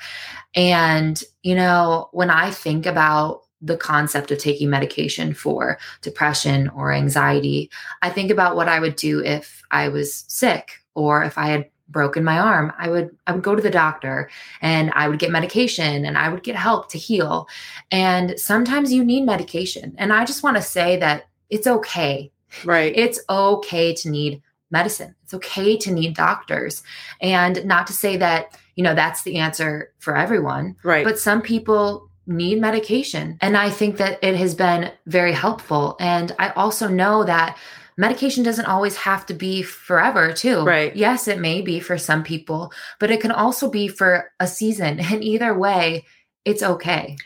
And, 0.55 1.21
you 1.41 1.55
know, 1.55 2.09
when 2.11 2.29
I 2.29 2.51
think 2.51 2.85
about 2.85 3.42
the 3.63 3.77
concept 3.77 4.29
of 4.29 4.37
taking 4.37 4.69
medication 4.69 5.33
for 5.33 5.79
depression 6.01 6.69
or 6.69 6.91
anxiety, 6.91 7.69
I 8.01 8.09
think 8.09 8.29
about 8.29 8.55
what 8.55 8.67
I 8.67 8.79
would 8.79 8.95
do 8.95 9.23
if 9.23 9.63
I 9.71 9.87
was 9.87 10.25
sick 10.27 10.83
or 10.93 11.23
if 11.23 11.37
I 11.37 11.47
had 11.47 11.69
broken 11.89 12.23
my 12.23 12.39
arm, 12.39 12.73
I 12.77 12.89
would 12.89 13.15
I 13.27 13.31
would 13.31 13.43
go 13.43 13.55
to 13.55 13.61
the 13.61 13.69
doctor 13.69 14.29
and 14.61 14.91
I 14.95 15.07
would 15.07 15.19
get 15.19 15.31
medication 15.31 16.05
and 16.05 16.17
I 16.17 16.29
would 16.29 16.43
get 16.43 16.55
help 16.55 16.89
to 16.89 16.97
heal. 16.97 17.47
And 17.91 18.37
sometimes 18.39 18.91
you 18.91 19.03
need 19.03 19.25
medication. 19.25 19.95
And 19.97 20.11
I 20.11 20.25
just 20.25 20.43
want 20.43 20.57
to 20.57 20.63
say 20.63 20.97
that 20.97 21.27
it's 21.49 21.67
okay. 21.67 22.31
Right. 22.65 22.93
It's 22.95 23.19
okay 23.29 23.93
to 23.95 24.09
need 24.09 24.41
medicine. 24.71 25.15
It's 25.23 25.33
okay 25.35 25.77
to 25.77 25.91
need 25.91 26.15
doctors. 26.15 26.83
And 27.21 27.63
not 27.65 27.87
to 27.87 27.93
say 27.93 28.17
that, 28.17 28.57
you 28.75 28.83
know, 28.83 28.95
that's 28.95 29.23
the 29.23 29.37
answer 29.37 29.93
for 29.99 30.17
everyone. 30.17 30.75
Right. 30.83 31.05
But 31.05 31.19
some 31.19 31.41
people 31.41 32.09
need 32.27 32.59
medication. 32.61 33.37
And 33.41 33.57
I 33.57 33.69
think 33.69 33.97
that 33.97 34.19
it 34.23 34.35
has 34.35 34.55
been 34.55 34.91
very 35.07 35.33
helpful. 35.33 35.95
And 35.99 36.33
I 36.39 36.49
also 36.51 36.87
know 36.87 37.23
that 37.23 37.57
medication 37.97 38.43
doesn't 38.43 38.65
always 38.65 38.95
have 38.97 39.25
to 39.27 39.33
be 39.33 39.61
forever, 39.61 40.33
too. 40.33 40.63
Right. 40.63 40.95
Yes, 40.95 41.27
it 41.27 41.39
may 41.39 41.61
be 41.61 41.79
for 41.79 41.97
some 41.97 42.23
people, 42.23 42.71
but 42.99 43.11
it 43.11 43.21
can 43.21 43.31
also 43.31 43.69
be 43.69 43.87
for 43.87 44.31
a 44.39 44.47
season. 44.47 44.99
And 44.99 45.23
either 45.23 45.53
way, 45.57 46.05
it's 46.45 46.63
okay. 46.63 47.17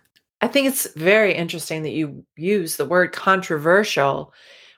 I 0.42 0.48
think 0.48 0.68
it's 0.68 0.88
very 0.94 1.34
interesting 1.34 1.84
that 1.84 1.92
you 1.92 2.26
use 2.36 2.76
the 2.76 2.86
word 2.86 3.12
controversial 3.12 4.34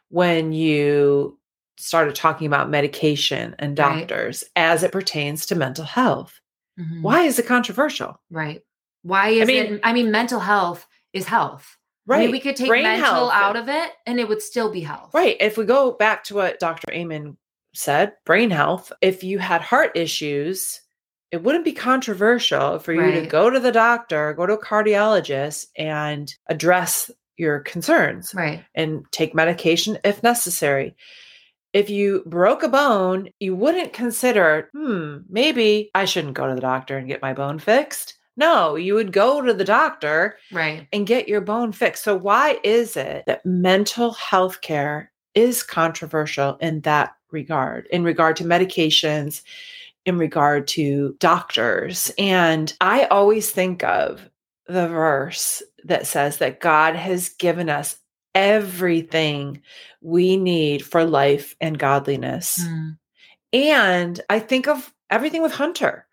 when 0.09 0.53
you 0.53 1.37
started 1.77 2.15
talking 2.15 2.47
about 2.47 2.69
medication 2.69 3.55
and 3.59 3.77
Right. 3.77 4.07
doctors 4.07 4.43
as 4.55 4.83
it 4.83 4.91
pertains 4.91 5.45
to 5.47 5.55
mental 5.55 5.85
health. 5.85 6.39
Mhm. 6.79 7.01
Why 7.01 7.23
is 7.23 7.39
it 7.39 7.47
controversial? 7.47 8.21
Right. 8.29 8.61
Why 9.03 9.29
is 9.29 9.47
mean- 9.47 9.73
it? 9.75 9.81
I 9.83 9.93
mean, 9.93 10.11
mental 10.11 10.39
health 10.39 10.85
is 11.13 11.25
health. 11.25 11.77
I 12.07 12.13
Right. 12.13 12.19
mean, 12.23 12.31
we 12.31 12.39
could 12.39 12.55
take 12.55 12.67
Brain 12.67 12.83
mental 12.83 13.29
health. 13.29 13.31
out 13.33 13.55
of 13.55 13.69
it 13.69 13.91
and 14.07 14.19
it 14.19 14.27
would 14.27 14.41
still 14.41 14.71
be 14.71 14.81
health. 14.81 15.11
Right. 15.13 15.37
If 15.39 15.57
we 15.57 15.65
go 15.65 15.91
back 15.91 16.23
to 16.25 16.35
what 16.35 16.59
Dr. 16.59 16.91
Amen 16.91 17.37
said, 17.75 18.13
brain 18.25 18.49
health, 18.49 18.91
if 19.01 19.23
you 19.23 19.37
had 19.37 19.61
heart 19.61 19.91
issues, 19.95 20.81
it 21.31 21.43
wouldn't 21.43 21.65
be 21.65 21.71
controversial 21.73 22.79
for 22.79 22.93
you 22.93 23.11
to 23.11 23.27
go 23.27 23.51
to 23.51 23.59
the 23.59 23.71
doctor, 23.71 24.33
go 24.33 24.47
to 24.47 24.53
a 24.53 24.57
cardiologist, 24.63 25.67
and 25.77 26.33
address 26.47 27.11
your 27.37 27.59
concerns 27.59 28.33
Right. 28.33 28.65
and 28.73 29.05
take 29.11 29.35
medication 29.35 29.99
if 30.03 30.23
necessary. 30.23 30.95
If 31.71 31.91
you 31.91 32.23
broke 32.25 32.63
a 32.63 32.67
bone, 32.67 33.29
you 33.39 33.55
wouldn't 33.55 33.93
consider, 33.93 34.69
hmm, 34.73 35.17
maybe 35.29 35.91
I 35.93 36.05
shouldn't 36.05 36.33
go 36.33 36.47
to 36.49 36.55
the 36.55 36.61
doctor 36.61 36.97
and 36.97 37.07
get 37.07 37.21
my 37.21 37.33
bone 37.33 37.59
fixed. 37.59 38.15
No, 38.39 38.75
you 38.75 38.93
would 38.93 39.11
go 39.11 39.41
to 39.41 39.53
the 39.53 39.65
doctor 39.65 40.37
Right. 40.51 40.87
and 40.93 41.05
get 41.05 41.27
your 41.27 41.41
bone 41.41 41.73
fixed. 41.73 42.05
So, 42.05 42.15
why 42.15 42.57
is 42.63 42.95
it 42.95 43.25
that 43.27 43.45
mental 43.45 44.13
health 44.13 44.61
care 44.61 45.11
is 45.35 45.61
controversial 45.61 46.55
in 46.61 46.79
that 46.81 47.15
regard, 47.31 47.85
in 47.91 48.03
regard 48.03 48.37
to 48.37 48.45
medications, 48.45 49.41
in 50.05 50.17
regard 50.17 50.67
to 50.69 51.17
doctors? 51.19 52.13
And 52.17 52.73
I 52.79 53.05
always 53.05 53.51
think 53.51 53.83
of 53.83 54.29
the 54.67 54.87
verse 54.87 55.61
that 55.83 56.07
says 56.07 56.37
that 56.37 56.61
God 56.61 56.95
has 56.95 57.29
given 57.29 57.69
us 57.69 57.97
everything 58.33 59.61
we 60.01 60.37
need 60.37 60.85
for 60.85 61.03
life 61.03 61.57
and 61.59 61.77
godliness. 61.77 62.59
Mm. 62.63 62.97
And 63.51 64.21
I 64.29 64.39
think 64.39 64.67
of 64.67 64.93
everything 65.09 65.41
with 65.41 65.51
Hunter. 65.51 66.05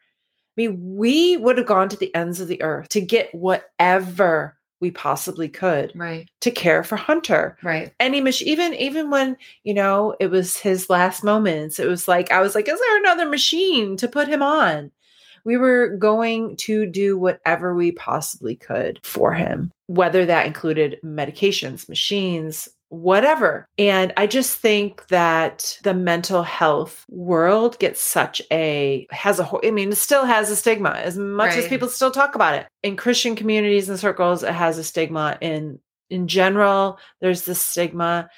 I 0.56 0.62
mean, 0.62 0.96
we 0.96 1.36
would 1.36 1.58
have 1.58 1.66
gone 1.66 1.88
to 1.90 1.96
the 1.96 2.14
ends 2.14 2.40
of 2.40 2.48
the 2.48 2.62
earth 2.62 2.88
to 2.90 3.00
get 3.00 3.34
whatever 3.34 4.56
we 4.80 4.90
possibly 4.90 5.48
could 5.48 5.92
Right. 5.94 6.28
to 6.42 6.50
care 6.50 6.84
for 6.84 6.96
Hunter. 6.96 7.56
Right. 7.62 7.92
Any 7.98 8.20
machine 8.20 8.48
even 8.48 8.74
even 8.74 9.10
when 9.10 9.36
you 9.64 9.74
know 9.74 10.14
it 10.20 10.30
was 10.30 10.56
his 10.56 10.90
last 10.90 11.24
moments, 11.24 11.78
it 11.78 11.86
was 11.88 12.06
like 12.06 12.30
I 12.30 12.40
was 12.40 12.54
like, 12.54 12.68
is 12.68 12.78
there 12.78 12.98
another 12.98 13.26
machine 13.26 13.96
to 13.98 14.08
put 14.08 14.28
him 14.28 14.42
on? 14.42 14.90
We 15.44 15.56
were 15.56 15.96
going 15.96 16.56
to 16.58 16.86
do 16.86 17.16
whatever 17.16 17.74
we 17.74 17.92
possibly 17.92 18.56
could 18.56 18.98
for 19.04 19.32
him, 19.32 19.72
whether 19.86 20.26
that 20.26 20.46
included 20.46 20.98
medications, 21.04 21.88
machines, 21.88 22.68
whatever. 22.88 23.66
And 23.78 24.12
I 24.16 24.26
just 24.26 24.58
think 24.58 25.06
that 25.08 25.78
the 25.82 25.94
mental 25.94 26.42
health 26.42 27.04
world 27.08 27.78
gets 27.78 28.00
such 28.00 28.40
a 28.50 29.06
has 29.10 29.40
a 29.40 29.48
I 29.64 29.70
mean, 29.70 29.90
it 29.90 29.96
still 29.96 30.24
has 30.24 30.50
a 30.50 30.56
stigma 30.56 30.90
as 30.90 31.18
much 31.18 31.56
as 31.56 31.68
people 31.68 31.88
still 31.88 32.10
talk 32.10 32.34
about 32.34 32.54
it. 32.54 32.66
In 32.82 32.96
Christian 32.96 33.36
communities 33.36 33.88
and 33.88 33.98
circles, 33.98 34.42
it 34.42 34.52
has 34.52 34.78
a 34.78 34.84
stigma. 34.84 35.38
In 35.40 35.78
in 36.10 36.28
general, 36.28 36.98
there's 37.20 37.44
this 37.44 37.60
stigma. 37.60 38.28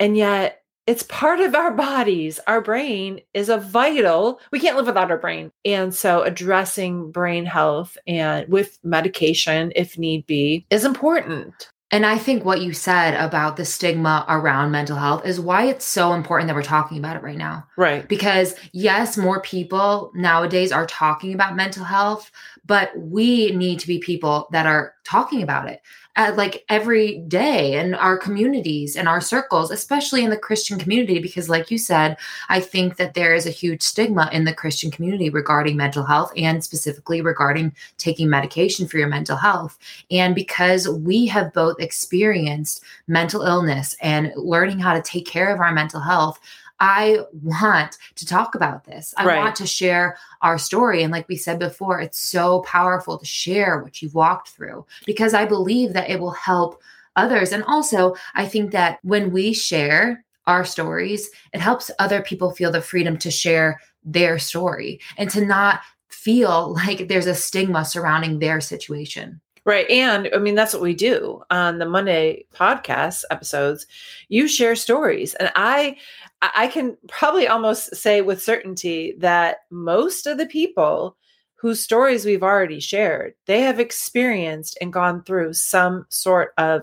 And 0.00 0.16
yet 0.16 0.62
it's 0.86 1.04
part 1.04 1.38
of 1.38 1.54
our 1.54 1.70
bodies. 1.70 2.40
Our 2.46 2.60
brain 2.60 3.20
is 3.34 3.48
a 3.48 3.58
vital, 3.58 4.40
we 4.50 4.58
can't 4.58 4.76
live 4.76 4.86
without 4.86 5.12
our 5.12 5.18
brain. 5.18 5.52
And 5.64 5.94
so 5.94 6.22
addressing 6.22 7.12
brain 7.12 7.44
health 7.44 7.96
and 8.06 8.48
with 8.48 8.78
medication, 8.82 9.72
if 9.76 9.96
need 9.96 10.26
be, 10.26 10.66
is 10.70 10.84
important. 10.84 11.70
And 11.92 12.06
I 12.06 12.16
think 12.16 12.42
what 12.42 12.62
you 12.62 12.72
said 12.72 13.14
about 13.22 13.58
the 13.58 13.66
stigma 13.66 14.24
around 14.26 14.70
mental 14.70 14.96
health 14.96 15.26
is 15.26 15.38
why 15.38 15.66
it's 15.66 15.84
so 15.84 16.14
important 16.14 16.48
that 16.48 16.54
we're 16.54 16.62
talking 16.62 16.96
about 16.96 17.16
it 17.16 17.22
right 17.22 17.36
now. 17.36 17.66
Right. 17.76 18.08
Because, 18.08 18.54
yes, 18.72 19.18
more 19.18 19.42
people 19.42 20.10
nowadays 20.14 20.72
are 20.72 20.86
talking 20.86 21.34
about 21.34 21.54
mental 21.54 21.84
health, 21.84 22.30
but 22.64 22.98
we 22.98 23.50
need 23.50 23.78
to 23.80 23.86
be 23.86 23.98
people 23.98 24.48
that 24.52 24.64
are 24.64 24.94
talking 25.04 25.42
about 25.42 25.68
it 25.68 25.82
uh, 26.16 26.32
like 26.36 26.64
every 26.68 27.18
day 27.20 27.78
in 27.78 27.94
our 27.94 28.18
communities 28.18 28.96
and 28.96 29.08
our 29.08 29.20
circles, 29.20 29.70
especially 29.70 30.24
in 30.24 30.30
the 30.30 30.36
Christian 30.36 30.78
community. 30.78 31.18
Because, 31.18 31.48
like 31.48 31.70
you 31.70 31.78
said, 31.78 32.16
I 32.48 32.60
think 32.60 32.96
that 32.96 33.14
there 33.14 33.34
is 33.34 33.46
a 33.46 33.50
huge 33.50 33.82
stigma 33.82 34.28
in 34.32 34.44
the 34.44 34.54
Christian 34.54 34.90
community 34.90 35.30
regarding 35.30 35.76
mental 35.76 36.04
health 36.04 36.32
and 36.36 36.62
specifically 36.62 37.20
regarding 37.22 37.74
taking 37.98 38.28
medication 38.28 38.86
for 38.86 38.98
your 38.98 39.08
mental 39.08 39.36
health. 39.36 39.78
And 40.10 40.34
because 40.34 40.88
we 40.88 41.26
have 41.26 41.52
both 41.52 41.80
experienced 41.80 42.82
mental 43.06 43.42
illness 43.42 43.96
and 44.02 44.32
learning 44.36 44.80
how 44.80 44.94
to 44.94 45.02
take 45.02 45.26
care 45.26 45.54
of 45.54 45.60
our 45.60 45.72
mental 45.72 46.00
health, 46.00 46.38
I 46.82 47.20
want 47.44 47.96
to 48.16 48.26
talk 48.26 48.56
about 48.56 48.84
this. 48.84 49.14
I 49.16 49.24
Right. 49.24 49.38
want 49.38 49.54
to 49.56 49.68
share 49.68 50.18
our 50.40 50.58
story. 50.58 51.04
And 51.04 51.12
like 51.12 51.28
we 51.28 51.36
said 51.36 51.60
before, 51.60 52.00
it's 52.00 52.18
so 52.18 52.62
powerful 52.62 53.18
to 53.18 53.24
share 53.24 53.78
what 53.78 54.02
you've 54.02 54.16
walked 54.16 54.48
through 54.48 54.84
because 55.06 55.32
I 55.32 55.44
believe 55.44 55.92
that 55.92 56.10
it 56.10 56.18
will 56.18 56.32
help 56.32 56.82
others. 57.14 57.52
And 57.52 57.62
also, 57.64 58.16
I 58.34 58.46
think 58.46 58.72
that 58.72 58.98
when 59.02 59.30
we 59.30 59.52
share 59.52 60.24
our 60.48 60.64
stories, 60.64 61.30
it 61.52 61.60
helps 61.60 61.88
other 62.00 62.20
people 62.20 62.50
feel 62.50 62.72
the 62.72 62.80
freedom 62.80 63.16
to 63.18 63.30
share 63.30 63.80
their 64.04 64.40
story 64.40 65.00
and 65.16 65.30
to 65.30 65.46
not 65.46 65.82
feel 66.08 66.74
like 66.86 67.06
there's 67.06 67.28
a 67.28 67.34
stigma 67.36 67.84
surrounding 67.84 68.40
their 68.40 68.60
situation. 68.60 69.40
Right. 69.64 69.88
And 69.90 70.28
I 70.34 70.38
mean, 70.38 70.56
that's 70.56 70.72
what 70.72 70.82
we 70.82 70.94
do 70.94 71.40
on 71.50 71.78
the 71.78 71.86
Monday 71.86 72.46
podcast 72.52 73.22
episodes. 73.30 73.86
You 74.28 74.48
share 74.48 74.74
stories. 74.74 75.34
And 75.34 75.52
I 75.54 75.96
I 76.40 76.66
can 76.66 76.96
probably 77.08 77.46
almost 77.46 77.94
say 77.94 78.22
with 78.22 78.42
certainty 78.42 79.14
that 79.18 79.58
most 79.70 80.26
of 80.26 80.36
the 80.38 80.46
people 80.46 81.16
whose 81.54 81.80
stories 81.80 82.24
we've 82.24 82.42
already 82.42 82.80
shared, 82.80 83.34
they 83.46 83.60
have 83.60 83.78
experienced 83.78 84.76
and 84.80 84.92
gone 84.92 85.22
through 85.22 85.52
some 85.52 86.06
sort 86.08 86.52
of 86.58 86.82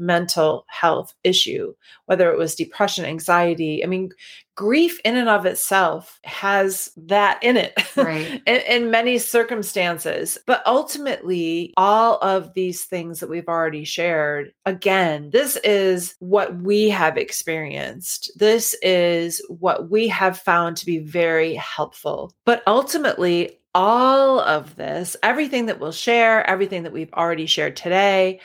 mental 0.00 0.64
health 0.68 1.14
issue, 1.22 1.74
whether 2.06 2.32
it 2.32 2.38
was 2.38 2.54
depression, 2.54 3.04
anxiety. 3.04 3.84
I 3.84 3.86
mean, 3.86 4.10
grief 4.56 5.00
in 5.04 5.16
and 5.16 5.28
of 5.28 5.46
itself 5.46 6.18
has 6.24 6.90
that 6.96 7.42
in 7.42 7.56
it. 7.56 7.72
Right. 7.96 8.42
in, 8.46 8.60
in 8.68 8.90
many 8.90 9.18
circumstances. 9.18 10.38
But 10.46 10.62
ultimately, 10.66 11.72
all 11.76 12.18
of 12.18 12.52
these 12.54 12.84
things 12.84 13.20
that 13.20 13.30
we've 13.30 13.48
already 13.48 13.84
shared, 13.84 14.52
again, 14.66 15.30
this 15.30 15.56
is 15.62 16.14
what 16.18 16.56
we 16.62 16.88
have 16.88 17.16
experienced. 17.16 18.32
This 18.36 18.74
is 18.82 19.40
what 19.48 19.90
we 19.90 20.08
have 20.08 20.38
found 20.38 20.76
to 20.78 20.86
be 20.86 20.98
very 20.98 21.54
helpful. 21.54 22.32
But 22.44 22.62
ultimately, 22.66 23.60
all 23.74 24.40
of 24.40 24.76
this, 24.76 25.16
everything 25.22 25.66
that 25.66 25.80
we'll 25.80 25.92
share, 25.92 26.48
everything 26.48 26.82
that 26.82 26.92
we've 26.92 27.12
already 27.12 27.46
shared 27.46 27.76
today, 27.76 28.40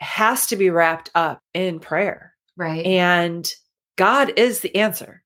has 0.00 0.46
to 0.48 0.56
be 0.56 0.70
wrapped 0.70 1.10
up 1.14 1.42
in 1.54 1.80
prayer. 1.80 2.34
Right. 2.56 2.84
And 2.84 3.50
God 3.96 4.32
is 4.36 4.60
the 4.60 4.74
answer. 4.76 5.22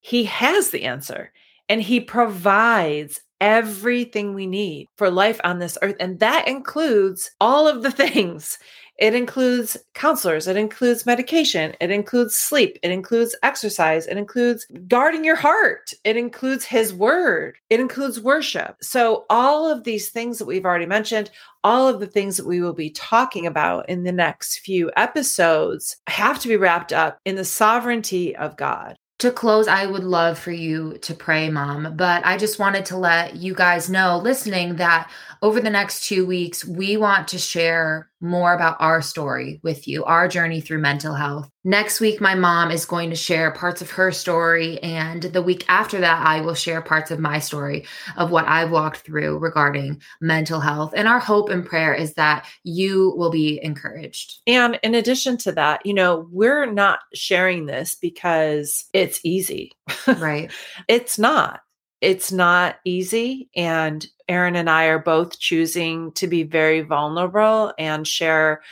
He 0.00 0.24
has 0.24 0.70
the 0.70 0.84
answer 0.84 1.32
and 1.68 1.82
He 1.82 2.00
provides 2.00 3.20
everything 3.40 4.34
we 4.34 4.46
need 4.46 4.86
for 4.96 5.10
life 5.10 5.40
on 5.44 5.58
this 5.58 5.78
earth. 5.82 5.96
And 5.98 6.20
that 6.20 6.46
includes 6.46 7.30
all 7.40 7.66
of 7.66 7.82
the 7.82 7.90
things. 7.90 8.58
It 9.00 9.14
includes 9.14 9.78
counselors, 9.94 10.46
it 10.46 10.58
includes 10.58 11.06
medication, 11.06 11.74
it 11.80 11.90
includes 11.90 12.36
sleep, 12.36 12.78
it 12.82 12.90
includes 12.90 13.34
exercise, 13.42 14.06
it 14.06 14.18
includes 14.18 14.66
guarding 14.88 15.24
your 15.24 15.36
heart, 15.36 15.94
it 16.04 16.18
includes 16.18 16.66
His 16.66 16.92
word, 16.92 17.56
it 17.70 17.80
includes 17.80 18.20
worship. 18.20 18.76
So, 18.82 19.24
all 19.30 19.70
of 19.70 19.84
these 19.84 20.10
things 20.10 20.38
that 20.38 20.44
we've 20.44 20.66
already 20.66 20.84
mentioned, 20.84 21.30
all 21.64 21.88
of 21.88 21.98
the 21.98 22.06
things 22.06 22.36
that 22.36 22.46
we 22.46 22.60
will 22.60 22.74
be 22.74 22.90
talking 22.90 23.46
about 23.46 23.88
in 23.88 24.04
the 24.04 24.12
next 24.12 24.58
few 24.58 24.90
episodes 24.98 25.96
have 26.06 26.38
to 26.40 26.48
be 26.48 26.58
wrapped 26.58 26.92
up 26.92 27.18
in 27.24 27.36
the 27.36 27.44
sovereignty 27.44 28.36
of 28.36 28.58
God. 28.58 28.96
To 29.20 29.30
close, 29.30 29.66
I 29.66 29.86
would 29.86 30.04
love 30.04 30.38
for 30.38 30.52
you 30.52 30.98
to 30.98 31.14
pray, 31.14 31.48
Mom, 31.48 31.94
but 31.96 32.24
I 32.26 32.36
just 32.36 32.58
wanted 32.58 32.84
to 32.86 32.98
let 32.98 33.36
you 33.36 33.54
guys 33.54 33.88
know 33.88 34.18
listening 34.18 34.76
that 34.76 35.10
over 35.40 35.58
the 35.60 35.70
next 35.70 36.06
two 36.06 36.26
weeks, 36.26 36.66
we 36.66 36.98
want 36.98 37.28
to 37.28 37.38
share 37.38 38.09
more 38.20 38.52
about 38.54 38.76
our 38.80 39.00
story 39.02 39.60
with 39.62 39.88
you, 39.88 40.04
our 40.04 40.28
journey 40.28 40.60
through 40.60 40.78
mental 40.78 41.14
health. 41.14 41.50
Next 41.64 42.00
week, 42.00 42.20
my 42.20 42.34
mom 42.34 42.70
is 42.70 42.84
going 42.84 43.10
to 43.10 43.16
share 43.16 43.50
parts 43.50 43.82
of 43.82 43.90
her 43.90 44.12
story. 44.12 44.82
And 44.82 45.22
the 45.22 45.42
week 45.42 45.64
after 45.68 46.00
that, 46.00 46.26
I 46.26 46.40
will 46.40 46.54
share 46.54 46.80
parts 46.80 47.10
of 47.10 47.18
my 47.18 47.38
story 47.38 47.86
of 48.16 48.30
what 48.30 48.46
I've 48.48 48.70
walked 48.70 48.98
through 48.98 49.38
regarding 49.38 50.00
mental 50.20 50.60
health. 50.60 50.92
And 50.96 51.06
our 51.06 51.20
hope 51.20 51.50
and 51.50 51.64
prayer 51.64 51.94
is 51.94 52.14
that 52.14 52.46
you 52.64 53.14
will 53.16 53.30
be 53.30 53.60
encouraged. 53.62 54.40
And 54.46 54.78
in 54.82 54.94
addition 54.94 55.36
to 55.38 55.52
that, 55.52 55.84
you 55.84 55.94
know, 55.94 56.26
we're 56.30 56.66
not 56.66 57.00
sharing 57.14 57.66
this 57.66 57.94
because 57.94 58.84
it's 58.92 59.20
easy. 59.24 59.72
Right. 60.06 60.50
it's 60.88 61.18
not. 61.18 61.60
It's 62.00 62.32
not 62.32 62.76
easy. 62.84 63.48
And 63.54 64.06
Erin 64.28 64.56
and 64.56 64.70
I 64.70 64.86
are 64.86 64.98
both 64.98 65.38
choosing 65.38 66.12
to 66.12 66.26
be 66.26 66.42
very 66.44 66.80
vulnerable 66.80 67.72
and 67.78 68.06
share 68.06 68.62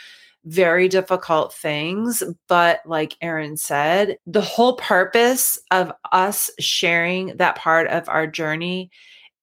very 0.45 0.87
difficult 0.87 1.53
things. 1.53 2.23
But 2.47 2.81
like 2.85 3.17
Erin 3.21 3.57
said, 3.57 4.17
the 4.25 4.41
whole 4.41 4.77
purpose 4.77 5.59
of 5.69 5.91
us 6.11 6.49
sharing 6.59 7.37
that 7.37 7.55
part 7.55 7.87
of 7.87 8.07
our 8.09 8.25
journey 8.25 8.89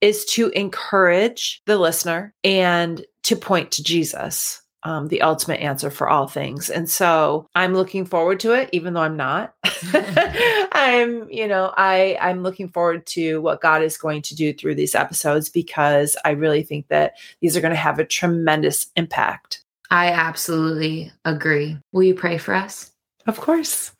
is 0.00 0.24
to 0.26 0.48
encourage 0.50 1.62
the 1.66 1.78
listener 1.78 2.34
and 2.44 3.04
to 3.22 3.36
point 3.36 3.72
to 3.72 3.82
Jesus 3.82 4.62
um, 4.82 5.08
the 5.08 5.22
ultimate 5.22 5.60
answer 5.60 5.90
for 5.90 6.08
all 6.08 6.28
things. 6.28 6.70
And 6.70 6.88
so 6.88 7.48
I'm 7.54 7.74
looking 7.74 8.04
forward 8.04 8.40
to 8.40 8.52
it, 8.52 8.68
even 8.72 8.94
though 8.94 9.00
I'm 9.00 9.16
not. 9.16 9.54
I'm, 9.92 11.28
you 11.30 11.48
know, 11.48 11.72
I 11.76 12.16
I'm 12.20 12.42
looking 12.42 12.68
forward 12.68 13.06
to 13.06 13.40
what 13.40 13.60
God 13.60 13.82
is 13.82 13.96
going 13.96 14.22
to 14.22 14.34
do 14.34 14.52
through 14.52 14.74
these 14.76 14.94
episodes 14.94 15.48
because 15.48 16.16
I 16.24 16.30
really 16.30 16.62
think 16.62 16.88
that 16.88 17.14
these 17.40 17.56
are 17.56 17.60
going 17.60 17.72
to 17.72 17.76
have 17.76 17.98
a 17.98 18.04
tremendous 18.04 18.86
impact. 18.96 19.64
I 19.90 20.10
absolutely 20.10 21.12
agree. 21.24 21.78
Will 21.92 22.02
you 22.02 22.14
pray 22.14 22.38
for 22.38 22.54
us? 22.54 22.92
Of 23.26 23.40
course. 23.40 23.92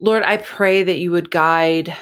Lord, 0.00 0.22
I 0.24 0.38
pray 0.38 0.82
that 0.82 0.98
you 0.98 1.10
would 1.12 1.30
guide 1.30 1.96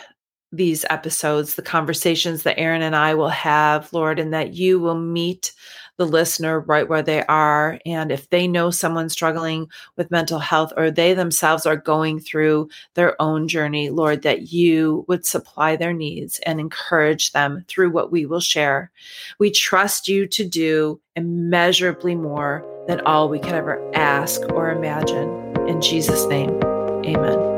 these 0.52 0.84
episodes, 0.90 1.54
the 1.54 1.62
conversations 1.62 2.42
that 2.42 2.58
Erin 2.58 2.82
and 2.82 2.96
I 2.96 3.14
will 3.14 3.28
have, 3.28 3.92
Lord, 3.92 4.18
and 4.18 4.32
that 4.32 4.54
you 4.54 4.80
will 4.80 4.98
meet 4.98 5.52
the 5.96 6.06
listener 6.06 6.60
right 6.60 6.88
where 6.88 7.02
they 7.02 7.22
are. 7.26 7.78
And 7.84 8.10
if 8.10 8.30
they 8.30 8.48
know 8.48 8.70
someone 8.70 9.10
struggling 9.10 9.68
with 9.96 10.10
mental 10.10 10.38
health 10.38 10.72
or 10.78 10.90
they 10.90 11.12
themselves 11.12 11.66
are 11.66 11.76
going 11.76 12.20
through 12.20 12.70
their 12.94 13.20
own 13.20 13.48
journey, 13.48 13.90
Lord, 13.90 14.22
that 14.22 14.50
you 14.50 15.04
would 15.08 15.26
supply 15.26 15.76
their 15.76 15.92
needs 15.92 16.40
and 16.46 16.58
encourage 16.58 17.32
them 17.32 17.66
through 17.68 17.90
what 17.90 18.10
we 18.10 18.24
will 18.24 18.40
share. 18.40 18.90
We 19.38 19.50
trust 19.50 20.08
you 20.08 20.26
to 20.28 20.44
do 20.48 20.98
immeasurably 21.16 22.14
more 22.14 22.64
than 22.88 23.02
all 23.02 23.28
we 23.28 23.38
can 23.38 23.54
ever 23.54 23.78
ask 23.94 24.40
or 24.52 24.70
imagine. 24.70 25.28
In 25.68 25.82
Jesus' 25.82 26.26
name, 26.26 26.58
amen. 27.04 27.49